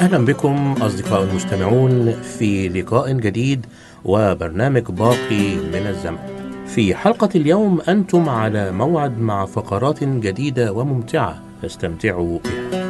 أهلا 0.00 0.24
بكم 0.24 0.72
أصدقاء 0.82 1.22
المستمعون 1.22 2.12
في 2.12 2.68
لقاء 2.68 3.12
جديد 3.12 3.66
وبرنامج 4.04 4.82
باقي 4.82 5.56
من 5.56 5.86
الزمن. 5.86 6.18
في 6.66 6.94
حلقة 6.94 7.28
اليوم 7.34 7.80
أنتم 7.80 8.28
على 8.28 8.72
موعد 8.72 9.18
مع 9.18 9.46
فقرات 9.46 10.04
جديدة 10.04 10.72
وممتعة 10.72 11.42
فاستمتعوا 11.62 12.38
بها. 12.38 12.86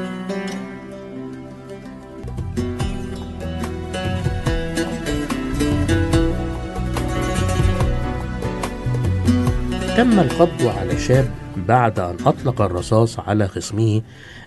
تم 9.96 10.20
القبض 10.20 10.66
على 10.78 10.98
شاب 10.98 11.30
بعد 11.56 11.98
أن 11.98 12.16
أطلق 12.26 12.62
الرصاص 12.62 13.18
على 13.20 13.48
خصمه 13.48 14.02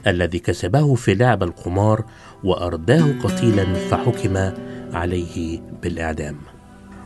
الذي 0.08 0.40
كسبه 0.40 0.96
في 0.96 1.16
لعب 1.16 1.44
القمار 1.44 2.06
وأرداه 2.44 3.14
قتيلا 3.24 3.74
فحكم 3.74 4.52
عليه 4.94 5.62
بالإعدام. 5.84 6.36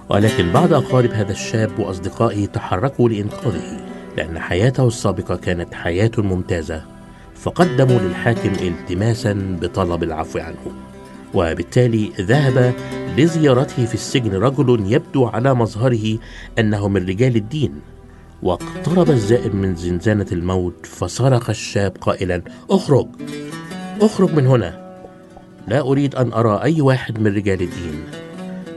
ولكن 0.10 0.52
بعض 0.52 0.74
أقارب 0.74 1.12
هذا 1.12 1.32
الشاب 1.32 1.80
وأصدقائه 1.80 2.46
تحركوا 2.46 3.10
لإنقاذه 3.10 3.80
لأن 4.18 4.40
حياته 4.40 4.88
السابقة 4.88 5.36
كانت 5.36 5.74
حياة 5.74 6.12
ممتازة 6.18 6.82
فقدموا 7.36 8.00
للحاكم 8.00 8.52
التماسا 8.62 9.58
بطلب 9.62 10.04
العفو 10.04 10.40
عنه. 10.40 10.72
وبالتالي 11.34 12.12
ذهب 12.22 12.74
لزيارته 13.18 13.86
في 13.86 13.94
السجن 13.94 14.32
رجل 14.36 14.94
يبدو 14.94 15.26
على 15.26 15.54
مظهره 15.54 16.18
أنه 16.60 16.88
من 16.88 17.06
رجال 17.06 17.36
الدين. 17.36 17.93
واقترب 18.44 19.10
الزائر 19.10 19.56
من 19.56 19.76
زنزانة 19.76 20.26
الموت 20.32 20.86
فصرخ 20.86 21.50
الشاب 21.50 21.98
قائلا 22.02 22.42
أخرج! 22.70 23.08
أخرج 24.02 24.34
من 24.34 24.48
هنا! 24.48 25.00
لا 25.68 25.82
أريد 25.82 26.16
أن 26.16 26.34
أرى 26.34 26.62
أي 26.64 26.82
واحد 26.82 27.20
من 27.20 27.36
رجال 27.36 27.62
الدين. 27.62 28.04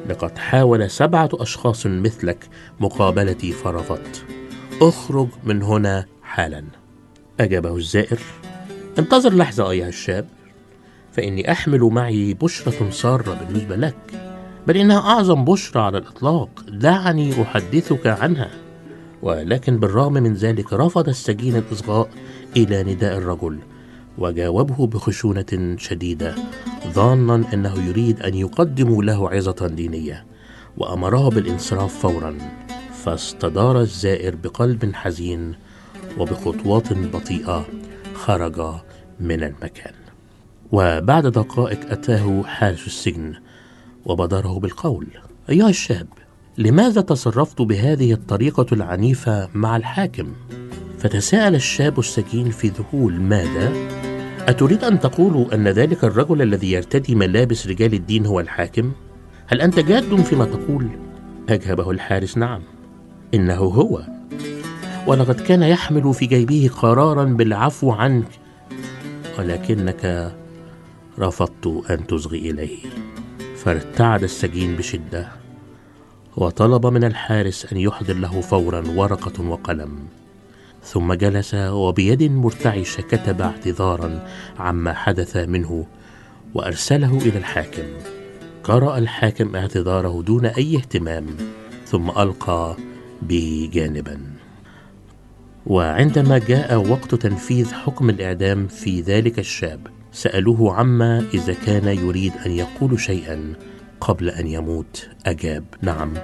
لقد 0.08 0.38
حاول 0.38 0.90
سبعة 0.90 1.28
أشخاص 1.32 1.86
مثلك 1.86 2.48
مقابلتي 2.80 3.52
فرفضت. 3.52 4.24
أخرج 4.82 5.28
من 5.44 5.62
هنا 5.62 6.06
حالا. 6.22 6.64
أجابه 7.40 7.76
الزائر 7.76 8.18
انتظر 8.98 9.34
لحظة 9.34 9.70
أيها 9.70 9.88
الشاب. 9.88 10.26
فإني 11.12 11.52
أحمل 11.52 11.80
معي 11.80 12.34
بشرة 12.34 12.90
سارة 12.90 13.34
بالنسبة 13.34 13.76
لك 13.76 13.96
بل 14.66 14.76
إنها 14.76 14.98
أعظم 14.98 15.44
بشرى 15.44 15.82
على 15.82 15.98
الإطلاق 15.98 16.50
دعني 16.68 17.42
أحدثك 17.42 18.06
عنها. 18.06 18.65
ولكن 19.26 19.78
بالرغم 19.78 20.12
من 20.12 20.34
ذلك 20.34 20.72
رفض 20.72 21.08
السجين 21.08 21.56
الإصغاء 21.56 22.08
إلى 22.56 22.82
نداء 22.82 23.18
الرجل 23.18 23.58
وجاوبه 24.18 24.86
بخشونة 24.86 25.76
شديدة 25.78 26.34
ظانا 26.86 27.54
أنه 27.54 27.88
يريد 27.88 28.22
أن 28.22 28.34
يقدموا 28.34 29.02
له 29.02 29.30
عظة 29.30 29.66
دينية 29.66 30.26
وأمره 30.76 31.28
بالانصراف 31.28 31.98
فورا 31.98 32.38
فاستدار 33.04 33.80
الزائر 33.80 34.36
بقلب 34.36 34.94
حزين 34.94 35.54
وبخطوات 36.18 36.92
بطيئة 36.92 37.66
خرج 38.14 38.74
من 39.20 39.42
المكان. 39.42 39.94
وبعد 40.72 41.26
دقائق 41.26 41.90
أتاه 41.90 42.42
حارس 42.42 42.86
السجن 42.86 43.34
وبادره 44.04 44.58
بالقول 44.58 45.06
أيها 45.50 45.68
الشاب 45.68 46.06
لماذا 46.58 47.00
تصرفت 47.00 47.62
بهذه 47.62 48.12
الطريقة 48.12 48.66
العنيفة 48.72 49.48
مع 49.54 49.76
الحاكم؟ 49.76 50.32
فتساءل 50.98 51.54
الشاب 51.54 51.98
السجين 51.98 52.50
في 52.50 52.68
ذهول 52.68 53.20
ماذا؟ 53.20 53.72
أتريد 54.48 54.84
أن 54.84 55.00
تقول 55.00 55.52
أن 55.52 55.68
ذلك 55.68 56.04
الرجل 56.04 56.42
الذي 56.42 56.72
يرتدي 56.72 57.14
ملابس 57.14 57.66
رجال 57.66 57.94
الدين 57.94 58.26
هو 58.26 58.40
الحاكم؟ 58.40 58.92
هل 59.46 59.60
أنت 59.60 59.78
جاد 59.78 60.20
فيما 60.20 60.44
تقول؟ 60.44 60.88
أجابه 61.48 61.90
الحارس 61.90 62.38
نعم 62.38 62.62
إنه 63.34 63.54
هو 63.54 64.02
ولقد 65.06 65.40
كان 65.40 65.62
يحمل 65.62 66.14
في 66.14 66.26
جيبه 66.26 66.70
قرارا 66.76 67.24
بالعفو 67.24 67.90
عنك 67.90 68.28
ولكنك 69.38 70.32
رفضت 71.18 71.84
أن 71.90 72.06
تصغي 72.06 72.50
إليه 72.50 72.78
فارتعد 73.56 74.22
السجين 74.22 74.76
بشدة 74.76 75.45
وطلب 76.36 76.86
من 76.86 77.04
الحارس 77.04 77.66
أن 77.72 77.76
يحضر 77.76 78.14
له 78.14 78.40
فورا 78.40 78.82
ورقة 78.96 79.44
وقلم. 79.44 79.98
ثم 80.84 81.12
جلس 81.12 81.54
وبيد 81.54 82.22
مرتعشه 82.22 83.00
كتب 83.00 83.42
اعتذارا 83.42 84.26
عما 84.58 84.92
حدث 84.92 85.36
منه 85.36 85.86
وأرسله 86.54 87.18
إلى 87.18 87.38
الحاكم. 87.38 87.82
قرأ 88.64 88.98
الحاكم 88.98 89.56
اعتذاره 89.56 90.22
دون 90.22 90.46
أي 90.46 90.76
اهتمام 90.76 91.26
ثم 91.86 92.10
ألقى 92.10 92.76
به 93.22 93.70
جانبا. 93.72 94.20
وعندما 95.66 96.38
جاء 96.38 96.90
وقت 96.90 97.14
تنفيذ 97.14 97.72
حكم 97.72 98.10
الإعدام 98.10 98.66
في 98.66 99.00
ذلك 99.00 99.38
الشاب 99.38 99.80
سألوه 100.12 100.74
عما 100.74 101.24
إذا 101.34 101.54
كان 101.66 101.88
يريد 101.88 102.32
أن 102.46 102.50
يقول 102.50 103.00
شيئا 103.00 103.54
قبل 104.06 104.30
أن 104.30 104.46
يموت. 104.46 105.08
أجاب 105.26 105.64
نعم. 105.82 106.14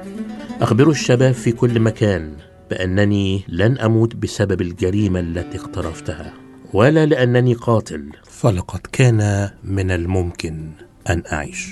أخبروا 0.61 0.93
الشباب 0.93 1.35
في 1.35 1.53
كل 1.53 1.81
مكان 1.81 2.33
بأنني 2.71 3.45
لن 3.49 3.79
أموت 3.79 4.17
بسبب 4.17 4.61
الجريمة 4.61 5.21
التي 5.21 5.59
اقترفتها 5.59 6.33
ولا 6.73 7.07
لأنني 7.07 7.55
قاتل 7.55 8.13
فلقد 8.25 8.81
كان 8.93 9.51
من 9.65 9.91
الممكن 9.91 10.71
أن 11.11 11.23
أعيش. 11.33 11.69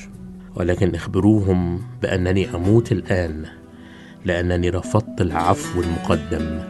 ولكن 0.55 0.95
اخبروهم 0.95 1.83
بأنني 2.03 2.55
أموت 2.55 2.93
الآن 2.93 3.47
لأنني 4.25 4.71
رفضت 4.71 5.21
العفو 5.21 5.81
المقدم 5.81 6.61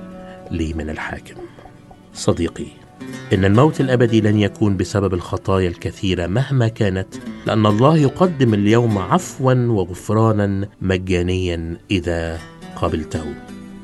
لي 0.50 0.74
من 0.74 0.90
الحاكم. 0.90 1.36
صديقي 2.14 2.79
إن 3.32 3.44
الموت 3.44 3.80
الأبدي 3.80 4.20
لن 4.20 4.38
يكون 4.38 4.76
بسبب 4.76 5.14
الخطايا 5.14 5.68
الكثيرة 5.68 6.26
مهما 6.26 6.68
كانت 6.68 7.14
لأن 7.46 7.66
الله 7.66 7.96
يقدم 7.96 8.54
اليوم 8.54 8.98
عفوا 8.98 9.54
وغفرانا 9.54 10.68
مجانيا 10.80 11.76
إذا 11.90 12.38
قبلته 12.76 13.24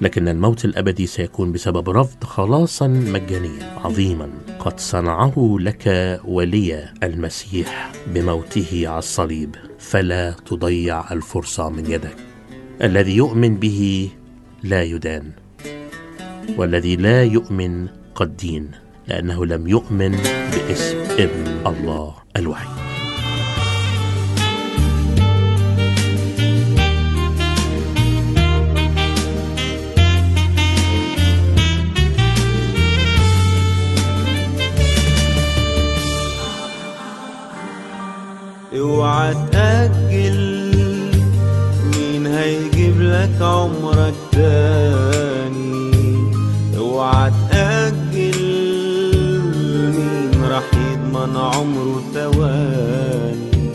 لكن 0.00 0.28
الموت 0.28 0.64
الأبدي 0.64 1.06
سيكون 1.06 1.52
بسبب 1.52 1.90
رفض 1.90 2.24
خلاصا 2.24 2.86
مجانيا 2.88 3.80
عظيما 3.84 4.30
قد 4.58 4.80
صنعه 4.80 5.56
لك 5.60 6.20
ولي 6.24 6.88
المسيح 7.02 7.92
بموته 8.06 8.88
على 8.88 8.98
الصليب 8.98 9.56
فلا 9.78 10.34
تضيع 10.46 11.12
الفرصة 11.12 11.68
من 11.70 11.90
يدك. 11.90 12.16
الذي 12.82 13.16
يؤمن 13.16 13.56
به 13.56 14.10
لا 14.62 14.82
يدان 14.82 15.32
والذي 16.56 16.96
لا 16.96 17.24
يؤمن 17.24 17.88
قد 18.14 18.36
دين. 18.36 18.86
لأنه 19.08 19.47
لم 19.47 19.69
يؤمن 19.69 20.11
باسم 20.53 20.99
ابن 21.19 21.67
الله 21.67 22.14
الوحيد 22.37 22.76
اوعى 38.75 39.35
تأجل 39.52 40.70
مين 41.97 42.26
هيجيب 42.26 43.00
لك 43.00 43.43
عمرك 43.43 44.14
تاني؟ 44.32 45.93
اوعى 46.79 47.31
يضمن 51.16 51.36
عمره 51.36 52.02
ثواني 52.14 53.72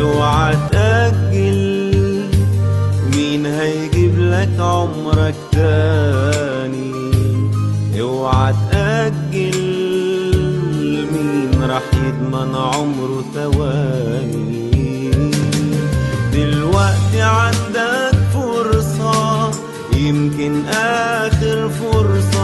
اوعى 0.00 0.56
تأجل 0.72 2.24
مين 3.14 3.46
هيجيب 3.46 4.18
لك 4.18 4.60
عمرك 4.60 5.34
تاني؟ 5.52 6.92
اوعى 8.00 8.54
تأجل 8.70 9.60
مين 11.12 11.70
راح 11.70 11.82
يضمن 11.94 12.54
عمره 12.54 13.24
ثواني 13.34 15.10
دلوقتي 16.32 17.22
عندك 17.22 18.18
فرصة 18.34 19.50
يمكن 19.96 20.66
آخر 20.66 21.68
فرصة. 21.68 22.36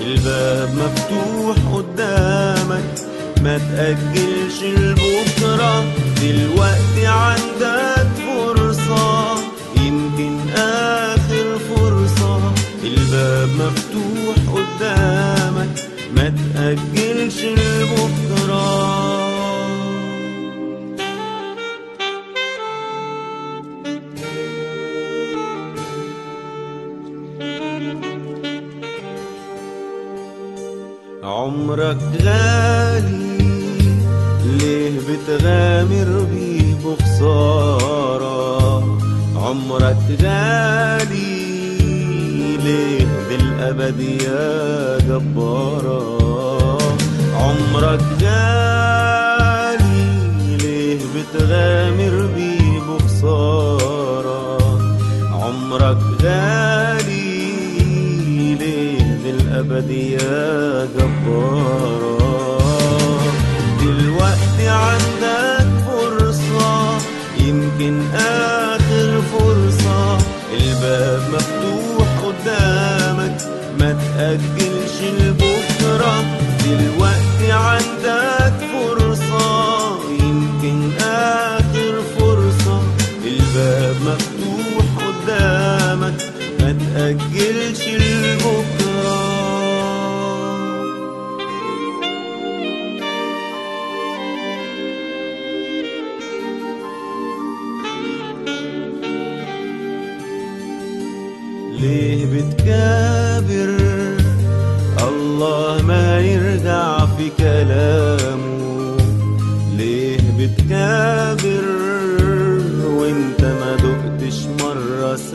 الباب 0.00 0.68
مفتوح 0.74 1.56
قدامك 1.74 2.99
ما 3.42 3.58
تأجلش 3.58 4.62
لبكرة. 4.62 5.84
دلوقتي 6.22 7.06
عندك 7.06 8.08
فرصة 8.26 9.34
يمكن 9.76 10.50
آخر 10.56 11.58
فرصة. 11.58 12.52
الباب 12.84 13.48
مفتوح 13.48 14.36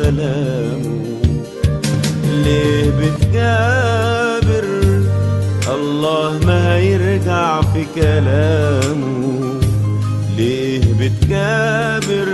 سلامه 0.05 1.01
ليه 2.43 2.89
بتكابر 2.99 4.65
الله 5.75 6.39
ما 6.45 6.79
يرجع 6.79 7.61
في 7.61 7.85
كلامه. 7.95 9.59
ليه 10.37 10.81
بتكابر 10.99 12.29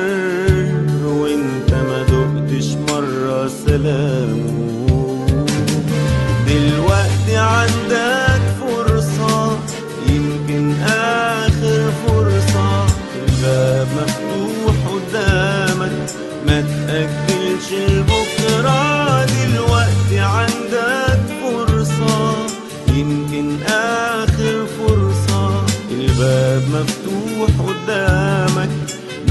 وانت 1.06 1.72
ما 1.74 2.04
دقتش 2.12 2.68
مرة 2.90 3.48
سلامه. 3.66 5.26
دلوقتي 6.48 7.38
عندك 7.38 8.21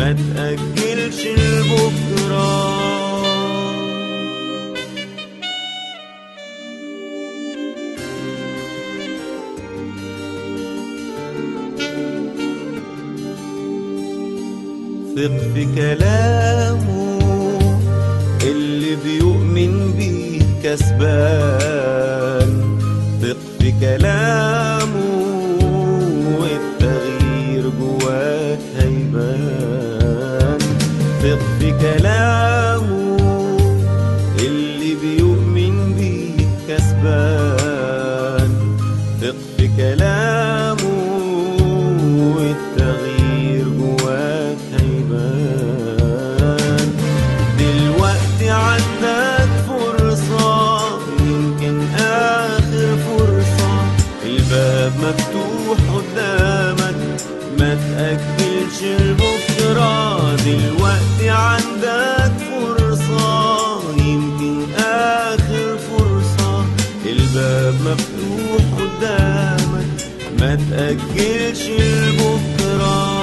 ما 0.01 0.13
تأجلش 0.13 1.21
لبكرة. 1.27 2.81
ثق 15.17 15.37
في 15.55 15.65
كلامه 15.77 17.19
اللي 18.43 18.97
بيؤمن 19.05 19.73
بيه 19.99 20.41
كسبان. 20.65 22.51
ثق 23.23 23.37
في 23.61 23.69
كلامه. 23.81 24.60
تأجلش 70.81 71.69
البكرة 71.69 73.21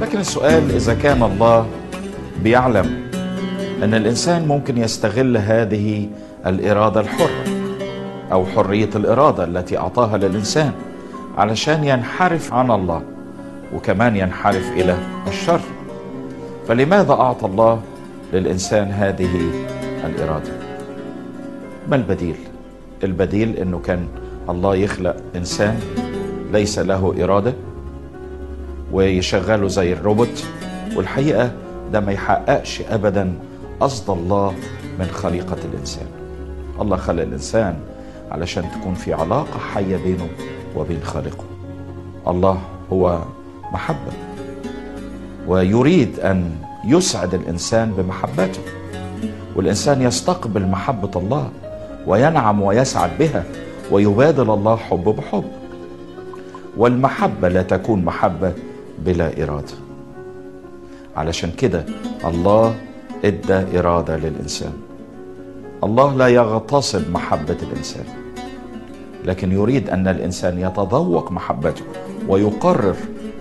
لكن 0.00 0.18
السؤال 0.18 0.70
إذا 0.70 0.94
كان 0.94 1.22
الله 1.22 1.66
بيعلم 2.42 3.10
أن 3.82 3.94
الإنسان 3.94 4.48
ممكن 4.48 4.78
يستغل 4.78 5.36
هذه 5.36 6.08
الإرادة 6.46 7.00
الحرة 7.00 7.44
أو 8.32 8.46
حرية 8.46 8.90
الإرادة 8.96 9.44
التي 9.44 9.78
أعطاها 9.78 10.18
للإنسان 10.18 10.72
علشان 11.38 11.84
ينحرف 11.84 12.52
عن 12.52 12.70
الله 12.70 13.02
وكمان 13.74 14.16
ينحرف 14.16 14.72
إلى 14.72 14.98
الشر. 15.28 15.60
فلماذا 16.68 17.12
أعطى 17.12 17.46
الله 17.46 17.82
للإنسان 18.32 18.90
هذه 18.90 19.50
الإرادة؟ 20.04 20.52
ما 21.88 21.96
البديل؟ 21.96 22.36
البديل 23.04 23.56
أنه 23.56 23.78
كان 23.78 24.08
الله 24.48 24.76
يخلق 24.76 25.16
إنسان 25.36 25.80
ليس 26.52 26.78
له 26.78 27.24
إرادة 27.24 27.54
ويشغله 28.92 29.68
زي 29.68 29.92
الروبوت 29.92 30.44
والحقيقة 30.96 31.52
ده 31.92 32.00
ما 32.00 32.12
يحققش 32.12 32.82
أبدا 32.90 33.32
قصد 33.80 34.10
الله 34.10 34.54
من 34.98 35.06
خليقة 35.06 35.56
الإنسان. 35.72 36.06
الله 36.80 36.96
خلق 36.96 37.22
الإنسان 37.22 37.78
علشان 38.30 38.64
تكون 38.80 38.94
في 38.94 39.12
علاقة 39.12 39.58
حية 39.74 39.96
بينه 39.96 40.28
وبين 40.76 41.00
خالقه. 41.02 41.44
الله 42.26 42.60
هو 42.92 43.18
محبة. 43.72 44.27
ويريد 45.48 46.20
أن 46.20 46.50
يسعد 46.84 47.34
الإنسان 47.34 47.92
بمحبته. 47.92 48.60
والإنسان 49.56 50.02
يستقبل 50.02 50.66
محبة 50.66 51.10
الله 51.16 51.50
وينعم 52.06 52.62
ويسعد 52.62 53.10
بها 53.18 53.44
ويبادل 53.90 54.50
الله 54.50 54.76
حب 54.76 55.04
بحب. 55.04 55.44
والمحبة 56.76 57.48
لا 57.48 57.62
تكون 57.62 58.04
محبة 58.04 58.52
بلا 58.98 59.42
إرادة. 59.42 59.76
علشان 61.16 61.50
كده 61.50 61.84
الله 62.24 62.74
إدى 63.24 63.78
إرادة 63.78 64.16
للإنسان. 64.16 64.72
الله 65.84 66.14
لا 66.14 66.28
يغتصب 66.28 67.10
محبة 67.10 67.56
الإنسان 67.62 68.04
لكن 69.24 69.52
يريد 69.52 69.90
أن 69.90 70.08
الإنسان 70.08 70.58
يتذوق 70.58 71.32
محبته 71.32 71.82
ويقرر 72.28 72.96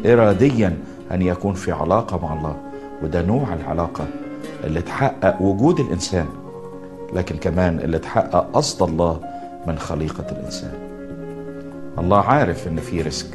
إراديا 0.05 0.77
أن 1.11 1.21
يكون 1.21 1.53
في 1.53 1.71
علاقة 1.71 2.19
مع 2.27 2.33
الله 2.33 2.55
وده 3.03 3.21
نوع 3.21 3.53
العلاقة 3.53 4.05
اللي 4.63 4.81
تحقق 4.81 5.41
وجود 5.41 5.79
الإنسان 5.79 6.25
لكن 7.13 7.37
كمان 7.37 7.79
اللي 7.79 7.99
تحقق 7.99 8.49
قصد 8.53 8.89
الله 8.89 9.19
من 9.67 9.79
خليقة 9.79 10.25
الإنسان. 10.31 10.73
الله 11.99 12.19
عارف 12.19 12.67
إن 12.67 12.79
في 12.79 13.01
رزق 13.01 13.27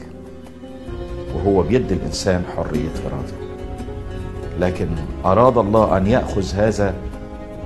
وهو 1.34 1.62
بيدي 1.62 1.94
الإنسان 1.94 2.42
حرية 2.56 2.90
إرادة 3.06 3.42
لكن 4.60 4.88
أراد 5.24 5.58
الله 5.58 5.96
أن 5.96 6.06
يأخذ 6.06 6.54
هذا 6.54 6.94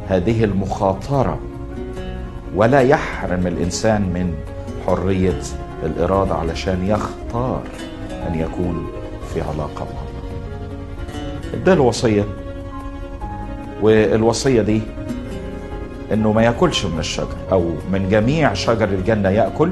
هذه 0.09 0.45
المخاطرة 0.45 1.39
ولا 2.57 2.81
يحرم 2.81 3.47
الإنسان 3.47 4.03
من 4.03 4.35
حرية 4.87 5.41
الإرادة 5.83 6.35
علشان 6.35 6.87
يختار 6.87 7.63
أن 8.29 8.35
يكون 8.35 8.87
في 9.35 9.41
علاقة 9.41 9.85
مع 9.85 10.01
الله 10.01 11.65
ده 11.65 11.73
الوصية. 11.73 12.25
والوصية 13.83 14.63
دي 14.63 14.81
إنه 16.13 16.33
ما 16.33 16.43
يأكلش 16.43 16.85
من 16.85 16.99
الشجر 16.99 17.37
أو 17.53 17.71
من 17.93 18.09
جميع 18.09 18.55
شجر 18.55 18.89
الجنة 18.89 19.29
يأكل 19.29 19.71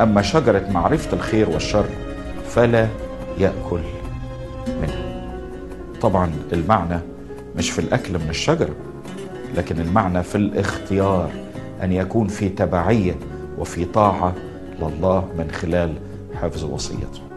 أما 0.00 0.22
شجرة 0.22 0.68
معرفة 0.70 1.16
الخير 1.16 1.50
والشر 1.50 1.86
فلا 2.48 2.88
يأكل 3.38 3.80
منها. 4.82 5.30
طبعا 6.00 6.30
المعنى 6.52 6.98
مش 7.56 7.70
في 7.70 7.78
الأكل 7.78 8.12
من 8.18 8.26
الشجرة 8.30 8.74
لكن 9.56 9.80
المعنى 9.80 10.22
في 10.22 10.34
الاختيار 10.34 11.30
أن 11.82 11.92
يكون 11.92 12.28
في 12.28 12.48
تبعية 12.48 13.14
وفي 13.58 13.84
طاعة 13.84 14.34
لله 14.80 15.28
من 15.38 15.50
خلال 15.50 15.92
حفظ 16.42 16.64
وصيته. 16.64 17.33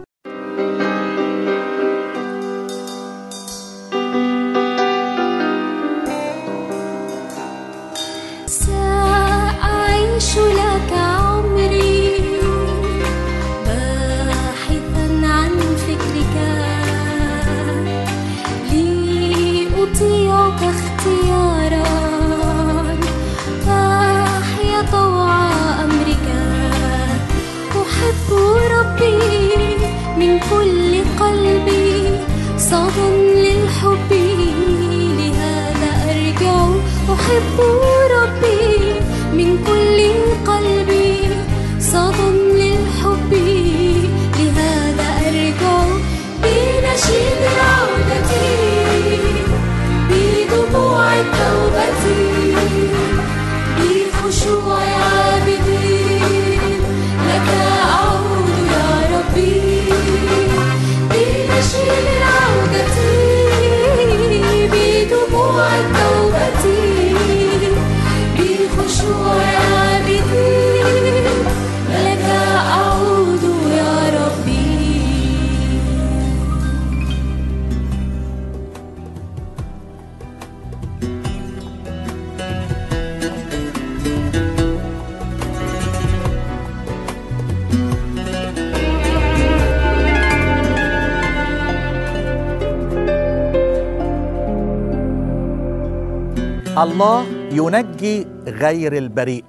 الله 96.82 97.26
ينجي 97.52 98.26
غير 98.46 98.96
البريء. 98.96 99.44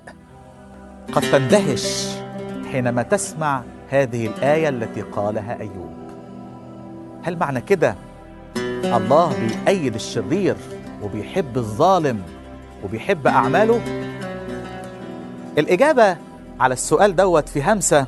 قد 1.11 1.21
تندهش 1.21 2.07
حينما 2.71 3.03
تسمع 3.03 3.63
هذه 3.89 4.27
الآية 4.27 4.69
التي 4.69 5.01
قالها 5.01 5.59
أيوب. 5.59 5.93
هل 7.23 7.37
معنى 7.37 7.61
كده؟ 7.61 7.95
الله 8.83 9.33
بيأيد 9.39 9.95
الشرير 9.95 10.55
وبيحب 11.03 11.57
الظالم 11.57 12.21
وبيحب 12.83 13.27
أعماله؟ 13.27 13.81
الإجابة 15.57 16.17
على 16.59 16.73
السؤال 16.73 17.15
دوت 17.15 17.49
في 17.49 17.63
همسة 17.63 18.07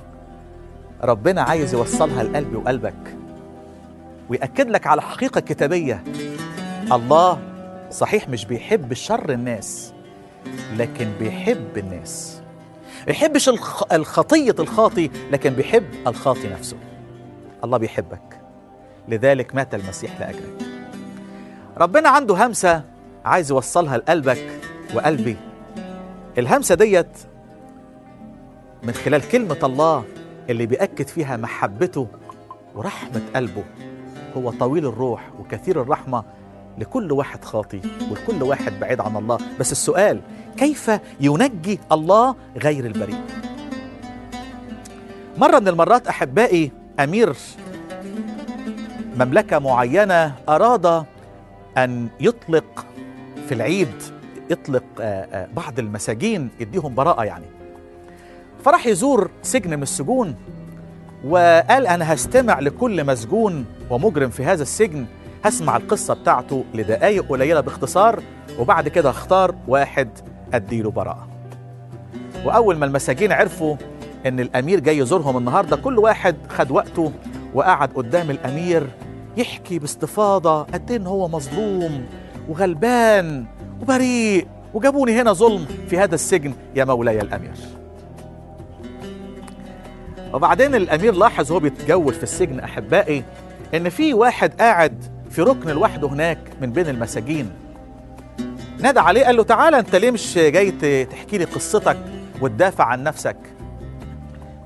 ربنا 1.03 1.41
عايز 1.41 1.73
يوصلها 1.73 2.23
لقلبي 2.23 2.55
وقلبك. 2.55 3.15
ويأكد 4.29 4.69
لك 4.69 4.87
على 4.87 5.01
حقيقة 5.01 5.41
كتابية. 5.41 6.03
الله 6.91 7.39
صحيح 7.91 8.29
مش 8.29 8.45
بيحب 8.45 8.93
شر 8.93 9.29
الناس 9.29 9.93
لكن 10.77 11.11
بيحب 11.19 11.77
الناس. 11.77 12.41
يحبش 13.07 13.49
الخ... 13.49 13.93
الخطية 13.93 14.55
الخاطي 14.59 15.09
لكن 15.31 15.49
بيحب 15.49 15.83
الخاطي 16.07 16.47
نفسه. 16.49 16.77
الله 17.63 17.77
بيحبك. 17.77 18.41
لذلك 19.07 19.55
مات 19.55 19.75
المسيح 19.75 20.19
لأجلك. 20.19 20.67
ربنا 21.77 22.09
عنده 22.09 22.45
همسة 22.45 22.83
عايز 23.25 23.51
يوصلها 23.51 23.97
لقلبك 23.97 24.51
وقلبي. 24.95 25.37
الهمسة 26.37 26.75
ديت 26.75 27.17
من 28.83 28.93
خلال 28.93 29.29
كلمة 29.29 29.57
الله 29.63 30.03
اللي 30.49 30.65
بيأكد 30.65 31.07
فيها 31.07 31.37
محبته 31.37 32.07
ورحمة 32.75 33.21
قلبه. 33.35 33.63
هو 34.37 34.51
طويل 34.51 34.85
الروح 34.85 35.29
وكثير 35.39 35.81
الرحمة 35.81 36.23
لكل 36.77 37.11
واحد 37.11 37.43
خاطي 37.45 37.81
ولكل 38.11 38.43
واحد 38.43 38.79
بعيد 38.79 39.01
عن 39.01 39.17
الله. 39.17 39.37
بس 39.59 39.71
السؤال 39.71 40.21
كيف 40.57 40.91
ينجي 41.19 41.79
الله 41.91 42.35
غير 42.57 42.85
البريء 42.85 43.21
مرة 45.37 45.59
من 45.59 45.67
المرات 45.67 46.07
أحبائي 46.07 46.71
أمير 46.99 47.35
مملكة 49.19 49.59
معينة 49.59 50.35
أراد 50.49 51.05
أن 51.77 52.07
يطلق 52.19 52.85
في 53.47 53.53
العيد 53.53 53.93
يطلق 54.49 54.83
آه، 54.99 55.03
آه، 55.03 55.47
بعض 55.55 55.79
المساجين 55.79 56.49
يديهم 56.59 56.95
براءة 56.95 57.23
يعني. 57.23 57.45
فراح 58.65 58.87
يزور 58.87 59.29
سجن 59.41 59.77
من 59.77 59.83
السجون 59.83 60.35
وقال 61.27 61.87
أنا 61.87 62.13
هستمع 62.13 62.59
لكل 62.59 63.05
مسجون 63.05 63.65
ومجرم 63.89 64.29
في 64.29 64.45
هذا 64.45 64.61
السجن 64.61 65.05
هسمع 65.43 65.77
القصة 65.77 66.13
بتاعته 66.13 66.63
لدقايق 66.73 67.25
قليلة 67.29 67.61
باختصار 67.61 68.23
وبعد 68.59 68.87
كده 68.87 69.09
اختار 69.09 69.55
واحد 69.67 70.09
أديله 70.53 70.91
براءة. 70.91 71.27
وأول 72.45 72.77
ما 72.77 72.85
المساجين 72.85 73.31
عرفوا 73.31 73.75
إن 74.25 74.39
الأمير 74.39 74.79
جاي 74.79 74.97
يزورهم 74.97 75.37
النهاردة 75.37 75.75
كل 75.77 75.99
واحد 75.99 76.35
خد 76.49 76.71
وقته 76.71 77.11
وقعد 77.53 77.89
قدام 77.93 78.29
الأمير 78.31 78.87
يحكي 79.37 79.79
باستفاضة 79.79 80.63
قد 80.63 80.91
إيه 80.91 80.97
إن 80.97 81.07
هو 81.07 81.27
مظلوم 81.27 82.05
وغلبان 82.49 83.45
وبريء 83.81 84.47
وجابوني 84.73 85.21
هنا 85.21 85.33
ظلم 85.33 85.65
في 85.89 85.97
هذا 85.97 86.15
السجن 86.15 86.53
يا 86.75 86.85
مولاي 86.85 87.21
الأمير. 87.21 87.51
وبعدين 90.33 90.75
الأمير 90.75 91.13
لاحظ 91.13 91.51
وهو 91.51 91.59
بيتجول 91.59 92.13
في 92.13 92.23
السجن 92.23 92.59
أحبائي 92.59 93.23
إن 93.73 93.89
في 93.89 94.13
واحد 94.13 94.53
قاعد 94.61 95.03
في 95.31 95.41
ركن 95.41 95.69
لوحده 95.69 96.07
هناك 96.07 96.37
من 96.61 96.71
بين 96.71 96.87
المساجين. 96.87 97.51
نادى 98.79 98.99
عليه 98.99 99.25
قال 99.25 99.35
له 99.35 99.43
تعالى 99.43 99.79
أنت 99.79 99.95
ليه 99.95 100.11
مش 100.11 100.37
جاي 100.37 100.71
تحكي 101.05 101.37
لي 101.37 101.43
قصتك 101.43 101.97
وتدافع 102.41 102.83
عن 102.85 103.03
نفسك؟ 103.03 103.37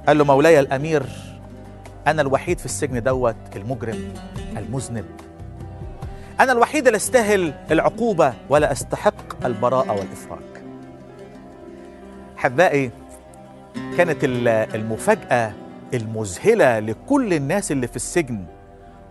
قال 0.08 0.18
له 0.18 0.24
مولاي 0.26 0.60
الأمير 0.60 1.04
أنا 2.08 2.22
الوحيد 2.22 2.60
في 2.60 2.66
السجن 2.66 3.04
دوت 3.04 3.36
المجرم 3.56 4.14
المذنب. 4.58 5.06
أنا 6.40 6.52
الوحيد 6.52 6.86
اللي 6.86 6.98
أستاهل 6.98 7.54
العقوبة 7.72 8.34
ولا 8.50 8.72
أستحق 8.72 9.46
البراءة 9.46 9.92
والإفراج. 9.92 10.40
أحبائي 12.38 12.92
كانت 13.98 14.24
ال- 14.24 14.48
المفاجأة 14.48 15.52
المذهلة 15.94 16.80
لكل 16.80 17.34
الناس 17.34 17.72
اللي 17.72 17.88
في 17.88 17.96
السجن 17.96 18.46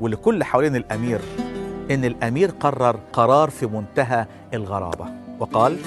ولكل 0.00 0.44
حوالين 0.44 0.76
الأمير 0.76 1.20
إن 1.90 2.04
الأمير 2.04 2.50
قرر 2.50 3.00
قرار 3.12 3.50
في 3.50 3.66
منتهى 3.66 4.26
الغرابة. 4.54 5.07
وقال 5.38 5.78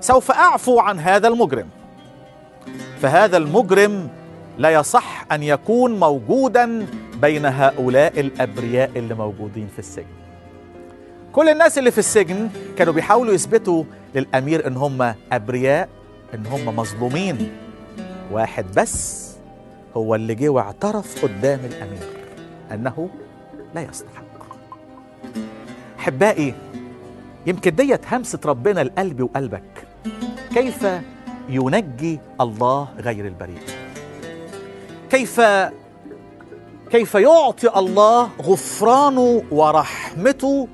سوف 0.00 0.30
أعفو 0.30 0.80
عن 0.80 0.98
هذا 0.98 1.28
المجرم. 1.28 1.68
فهذا 3.00 3.36
المجرم 3.36 4.08
لا 4.58 4.70
يصح 4.70 5.26
أن 5.32 5.42
يكون 5.42 6.00
موجودا 6.00 6.86
بين 7.20 7.46
هؤلاء 7.46 8.20
الأبرياء 8.20 8.90
اللي 8.96 9.14
موجودين 9.14 9.68
في 9.72 9.78
السجن. 9.78 10.20
كل 11.32 11.48
الناس 11.48 11.78
اللي 11.78 11.90
في 11.90 11.98
السجن 11.98 12.48
كانوا 12.78 12.92
بيحاولوا 12.92 13.34
يثبتوا 13.34 13.84
للأمير 14.14 14.66
إن 14.66 14.76
هم 14.76 15.14
أبرياء 15.32 15.88
إن 16.34 16.46
هم 16.46 16.76
مظلومين. 16.76 17.52
واحد 18.32 18.66
بس 18.76 19.30
هو 19.96 20.14
اللي 20.14 20.34
جه 20.34 20.48
واعترف 20.48 21.24
قدام 21.24 21.60
الأمير. 21.64 22.19
أنه 22.72 23.08
لا 23.74 23.80
يستحق. 23.80 24.24
أحبائي 25.98 26.54
يمكن 27.46 27.74
ديت 27.74 28.12
همسة 28.12 28.40
ربنا 28.44 28.80
لقلبي 28.80 29.22
وقلبك. 29.22 29.86
كيف 30.54 30.86
ينجي 31.48 32.20
الله 32.40 32.88
غير 32.98 33.26
البريء 33.26 33.58
كيف 35.10 35.40
كيف 36.90 37.14
يعطي 37.14 37.78
الله 37.78 38.30
غفرانه 38.42 39.42
ورحمته 39.50 40.68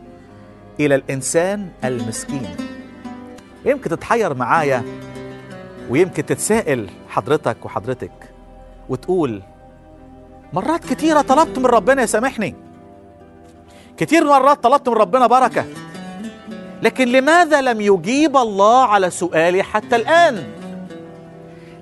إلى 0.81 0.95
الإنسان 0.95 1.69
المسكين؟ 1.85 2.57
يمكن 3.65 3.91
تتحير 3.91 4.35
معايا 4.35 4.85
ويمكن 5.91 6.27
تتساءل 6.27 6.89
حضرتك 7.09 7.65
وحضرتك 7.65 8.13
وتقول 8.89 9.43
مرات 10.53 10.85
كتيرة 10.85 11.21
طلبت 11.21 11.59
من 11.59 11.67
ربنا 11.67 12.03
يسامحني. 12.03 12.55
كتير 13.97 14.25
مرات 14.25 14.63
طلبت 14.63 14.89
من 14.89 14.95
ربنا 14.95 15.27
بركة. 15.27 15.65
لكن 16.83 17.09
لماذا 17.09 17.61
لم 17.61 17.81
يجيب 17.81 18.37
الله 18.37 18.85
على 18.85 19.11
سؤالي 19.11 19.63
حتى 19.63 19.97
الآن؟ 19.97 20.45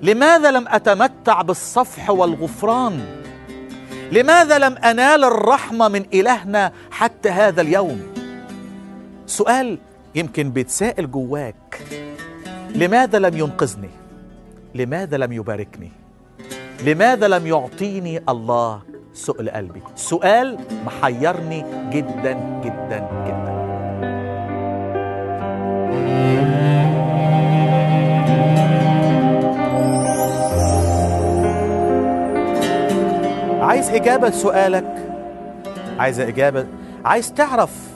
لماذا 0.01 0.51
لم 0.51 0.65
أتمتع 0.67 1.41
بالصفح 1.41 2.09
والغفران؟ 2.09 3.05
لماذا 4.11 4.57
لم 4.57 4.77
أنال 4.77 5.23
الرحمة 5.23 5.87
من 5.87 6.05
إلهنا 6.13 6.71
حتى 6.91 7.29
هذا 7.29 7.61
اليوم؟ 7.61 8.01
سؤال 9.27 9.77
يمكن 10.15 10.49
بيتسائل 10.51 11.11
جواك. 11.11 11.81
لماذا 12.75 13.19
لم 13.19 13.37
ينقذني؟ 13.37 13.89
لماذا 14.75 15.17
لم 15.17 15.31
يباركني؟ 15.31 15.91
لماذا 16.83 17.27
لم 17.27 17.47
يعطيني 17.47 18.21
الله 18.29 18.81
سؤل 19.13 19.49
قلبي؟ 19.49 19.81
سؤال 19.95 20.57
محيرني 20.85 21.65
جدا 21.91 22.33
جدا 22.63 22.97
جدا. 23.25 23.55
عايز 33.61 33.89
إجابة 33.89 34.27
لسؤالك؟ 34.27 35.15
عايز 35.99 36.19
إجابة؟ 36.19 36.65
عايز 37.05 37.33
تعرف 37.33 37.89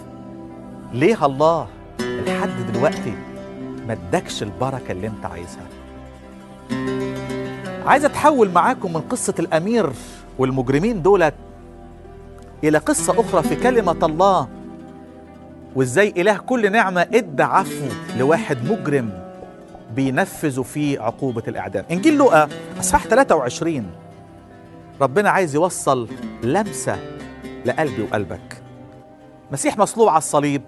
ليه 0.93 1.25
الله 1.25 1.67
لحد 1.99 2.49
دلوقتي 2.73 3.13
ما 3.87 3.93
ادكش 3.93 4.43
البركة 4.43 4.91
اللي 4.91 5.07
انت 5.07 5.25
عايزها؟ 5.25 5.67
عايز 7.89 8.05
أتحول 8.05 8.51
معاكم 8.51 8.93
من 8.93 9.01
قصة 9.01 9.33
الأمير 9.39 9.89
والمجرمين 10.37 11.01
دولت 11.01 11.33
إلى 12.63 12.77
قصة 12.77 13.21
أخرى 13.21 13.43
في 13.43 13.55
كلمة 13.55 13.97
الله. 14.03 14.47
وإزاي 15.75 16.13
إله 16.17 16.37
كل 16.37 16.71
نعمة 16.71 17.01
إدى 17.01 17.43
عفو 17.43 17.85
لواحد 18.17 18.57
مجرم 18.71 19.09
بينفذ 19.95 20.63
فيه 20.63 21.01
عقوبة 21.01 21.43
الإعدام. 21.47 21.85
إنجيل 21.91 22.17
لوقا 22.17 22.49
أصحاح 22.79 23.07
23 23.07 23.91
ربنا 25.01 25.29
عايز 25.29 25.55
يوصل 25.55 26.07
لمسة 26.43 26.97
لقلبي 27.65 28.01
وقلبك. 28.01 28.61
مسيح 29.51 29.77
مصلوب 29.77 30.09
على 30.09 30.17
الصليب 30.17 30.61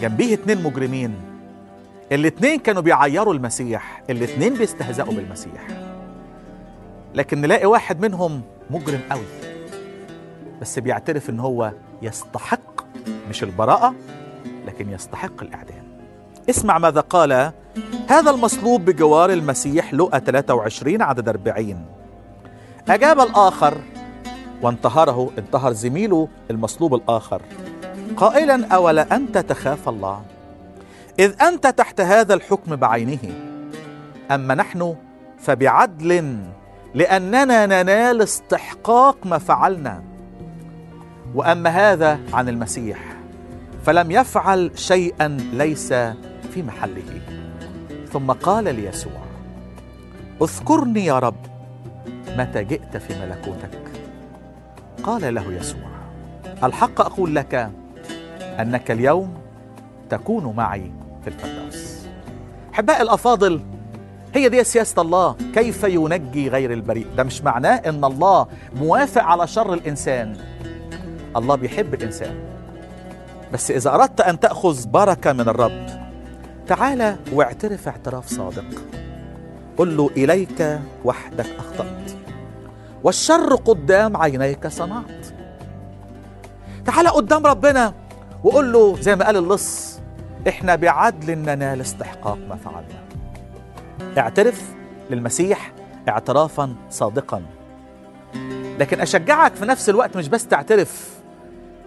جنبيه 0.00 0.34
اتنين 0.34 0.62
مجرمين. 0.62 1.14
الاتنين 2.12 2.58
كانوا 2.58 2.82
بيعيروا 2.82 3.34
المسيح 3.34 4.02
الاتنين 4.10 4.54
بيستهزئوا 4.54 5.12
بالمسيح. 5.12 5.89
لكن 7.14 7.40
نلاقي 7.40 7.66
واحد 7.66 8.00
منهم 8.00 8.42
مجرم 8.70 9.00
قوي. 9.10 9.26
بس 10.60 10.78
بيعترف 10.78 11.30
إن 11.30 11.40
هو 11.40 11.72
يستحق 12.02 12.84
مش 13.28 13.42
البراءة 13.42 13.94
لكن 14.66 14.90
يستحق 14.90 15.42
الإعدام. 15.42 15.90
اسمع 16.50 16.78
ماذا 16.78 17.00
قال 17.00 17.52
هذا 18.08 18.30
المصلوب 18.30 18.84
بجوار 18.84 19.32
المسيح 19.32 19.94
لقى 19.94 20.20
23 20.20 21.02
عدد 21.02 21.28
40 21.28 21.84
أجاب 22.88 23.20
الآخر 23.20 23.78
وانتهره 24.62 25.30
انتهر 25.38 25.72
زميله 25.72 26.28
المصلوب 26.50 26.94
الآخر 26.94 27.42
قائلا 28.16 28.66
أولا 28.66 29.16
أنت 29.16 29.38
تخاف 29.38 29.88
الله؟ 29.88 30.22
إذ 31.18 31.42
أنت 31.42 31.66
تحت 31.66 32.00
هذا 32.00 32.34
الحكم 32.34 32.76
بعينه 32.76 33.18
أما 34.30 34.54
نحن 34.54 34.96
فبعدل 35.38 36.36
لأننا 36.94 37.66
ننال 37.66 38.22
استحقاق 38.22 39.26
ما 39.26 39.38
فعلنا. 39.38 40.02
وأما 41.34 41.70
هذا 41.70 42.20
عن 42.32 42.48
المسيح 42.48 42.98
فلم 43.84 44.10
يفعل 44.10 44.70
شيئا 44.74 45.28
ليس 45.52 45.92
في 46.54 46.62
محله. 46.66 47.20
ثم 48.12 48.32
قال 48.32 48.64
ليسوع 48.64 49.22
اذكرني 50.42 51.04
يا 51.04 51.18
رب 51.18 51.46
متى 52.38 52.64
جئت 52.64 52.96
في 52.96 53.26
ملكوتك. 53.26 53.80
قال 55.02 55.34
له 55.34 55.52
يسوع 55.52 55.90
الحق 56.64 57.00
أقول 57.00 57.34
لك 57.34 57.70
أنك 58.60 58.90
اليوم 58.90 59.34
تكون 60.10 60.56
معي 60.56 60.92
في 61.22 61.28
الفردوس 61.28 62.06
أحبائي 62.74 63.02
الأفاضل 63.02 63.60
هي 64.34 64.48
دي 64.48 64.64
سياسة 64.64 65.02
الله. 65.02 65.36
كيف 65.54 65.84
ينجي 65.84 66.48
غير 66.48 66.72
البريء؟ 66.72 67.06
ده 67.16 67.22
مش 67.22 67.42
معناه 67.42 67.76
إن 67.76 68.04
الله 68.04 68.46
موافق 68.74 69.22
على 69.22 69.46
شر 69.46 69.74
الإنسان. 69.74 70.36
الله 71.36 71.54
بيحب 71.54 71.94
الإنسان. 71.94 72.34
بس 73.52 73.70
إذا 73.70 73.94
أردت 73.94 74.20
أن 74.20 74.40
تأخذ 74.40 74.86
بركة 74.88 75.32
من 75.32 75.48
الرب 75.48 75.86
تعال 76.66 77.16
واعترف 77.32 77.88
اعتراف 77.88 78.26
صادق. 78.26 78.64
قل 79.76 79.96
له 79.96 80.10
إليك 80.16 80.80
وحدك 81.04 81.46
أخطأت. 81.58 82.10
والشر 83.02 83.54
قدام 83.54 84.16
عينيك 84.16 84.66
صنعت. 84.66 85.26
تعال 86.84 87.08
قدام 87.08 87.46
ربنا 87.46 87.94
وقول 88.44 88.72
له 88.72 88.96
زي 89.00 89.16
ما 89.16 89.26
قال 89.26 89.36
اللص 89.36 90.00
إحنا 90.48 90.76
بعدل 90.76 91.38
ننال 91.38 91.80
استحقاق 91.80 92.38
ما 92.48 92.56
فعلنا. 92.56 93.09
اعترف 94.18 94.62
للمسيح 95.10 95.72
اعترافا 96.08 96.74
صادقا. 96.90 97.42
لكن 98.78 99.00
أشجعك 99.00 99.54
في 99.54 99.64
نفس 99.64 99.88
الوقت 99.88 100.16
مش 100.16 100.28
بس 100.28 100.46
تعترف 100.46 101.20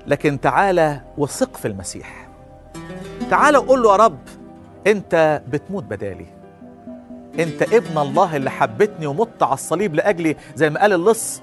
لكن 0.07 0.39
تعالى 0.39 1.01
وثق 1.17 1.57
في 1.57 1.67
المسيح. 1.67 2.27
تعالى 3.29 3.57
وقول 3.57 3.83
له 3.83 3.91
يا 3.91 3.95
رب 3.95 4.19
أنت 4.87 5.41
بتموت 5.47 5.83
بدالي. 5.83 6.25
أنت 7.39 7.61
ابن 7.61 7.97
الله 7.97 8.35
اللي 8.35 8.51
حبتني 8.51 9.07
ومت 9.07 9.43
على 9.43 9.53
الصليب 9.53 9.95
لأجلي 9.95 10.35
زي 10.55 10.69
ما 10.69 10.81
قال 10.81 10.93
اللص 10.93 11.41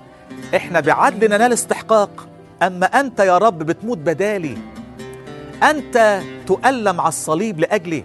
إحنا 0.56 0.80
بعدل 0.80 1.28
ننال 1.28 1.52
استحقاق 1.52 2.28
أما 2.62 2.86
أنت 2.86 3.20
يا 3.20 3.38
رب 3.38 3.58
بتموت 3.58 3.98
بدالي. 3.98 4.56
أنت 5.62 6.20
تؤلم 6.46 7.00
على 7.00 7.08
الصليب 7.08 7.60
لأجلي. 7.60 8.04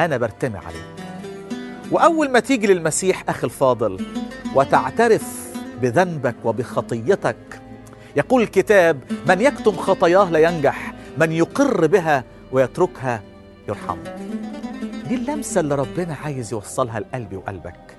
أنا 0.00 0.16
برتمي 0.16 0.58
عليك. 0.58 0.95
وأول 1.90 2.30
ما 2.30 2.40
تيجي 2.40 2.66
للمسيح 2.66 3.24
أخي 3.28 3.44
الفاضل 3.46 4.06
وتعترف 4.54 5.52
بذنبك 5.82 6.34
وبخطيتك. 6.44 7.36
يقول 8.16 8.42
الكتاب 8.42 9.00
من 9.28 9.40
يكتم 9.40 9.76
خطاياه 9.76 10.30
لا 10.30 10.38
ينجح 10.38 10.94
من 11.18 11.32
يقر 11.32 11.86
بها 11.86 12.24
ويتركها 12.52 13.22
يرحم 13.68 13.98
دي 15.08 15.14
اللمسة 15.14 15.60
اللي 15.60 15.74
ربنا 15.74 16.16
عايز 16.24 16.52
يوصلها 16.52 17.00
لقلبي 17.00 17.36
وقلبك. 17.36 17.96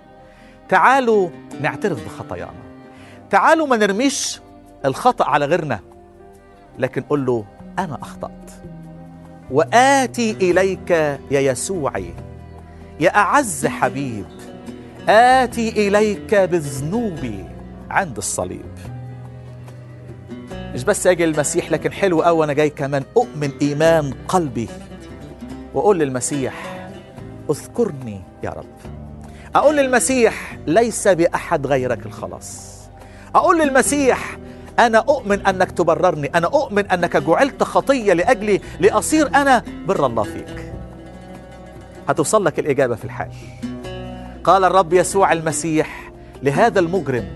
تعالوا 0.70 1.30
نعترف 1.62 2.06
بخطايانا. 2.06 2.64
تعالوا 3.30 3.68
ما 3.68 3.78
نرميش 3.78 4.42
الخطأ 4.86 5.26
على 5.26 5.46
غيرنا 5.46 5.80
لكن 6.80 7.02
قل 7.02 7.26
له 7.26 7.46
أنا 7.80 7.98
أخطأت 8.02 8.52
وآتي 9.52 10.32
إليك 10.32 10.92
يا 11.32 11.40
يسوعي 11.40 12.14
يا 13.00 13.16
أعز 13.16 13.66
حبيب 13.66 14.26
آتي 15.10 15.88
إليك 15.88 16.36
بذنوبي 16.36 17.46
عند 17.90 18.18
الصليب. 18.18 18.66
مش 20.52 20.84
بس 20.84 21.08
أجي 21.08 21.24
المسيح 21.24 21.72
لكن 21.72 21.92
حلو 21.92 22.22
أوي 22.22 22.46
أنا 22.46 22.54
جاي 22.54 22.70
كمان 22.70 23.04
أؤمن 23.18 23.52
إيمان 23.62 24.14
قلبي 24.28 24.70
وأقول 25.74 26.00
للمسيح 26.00 26.54
أذكرني 27.50 28.22
يا 28.44 28.50
رب. 28.50 28.66
أقول 29.56 29.78
للمسيح 29.78 30.58
ليس 30.68 31.08
بأحد 31.08 31.68
غيرك 31.68 32.06
الخلاص. 32.06 32.78
أقول 33.36 33.60
للمسيح 33.60 34.38
أنا 34.80 34.98
أؤمن 34.98 35.48
أنك 35.48 35.72
تبررني 35.72 36.28
أنا 36.36 36.48
أؤمن 36.48 36.86
أنك 36.86 37.18
جعلت 37.18 37.64
خطية 37.64 38.14
لأجلي 38.14 38.62
لأصير 38.80 39.28
أنا 39.36 39.64
بر 39.88 40.06
الله 40.06 40.24
فيك. 40.24 40.67
هتوصل 42.08 42.46
لك 42.46 42.60
الإجابة 42.60 42.96
في 42.96 43.06
الحال. 43.06 43.30
قال 44.44 44.64
الرب 44.64 44.94
يسوع 44.94 45.32
المسيح 45.32 46.12
لهذا 46.44 46.80
المجرم 46.80 47.28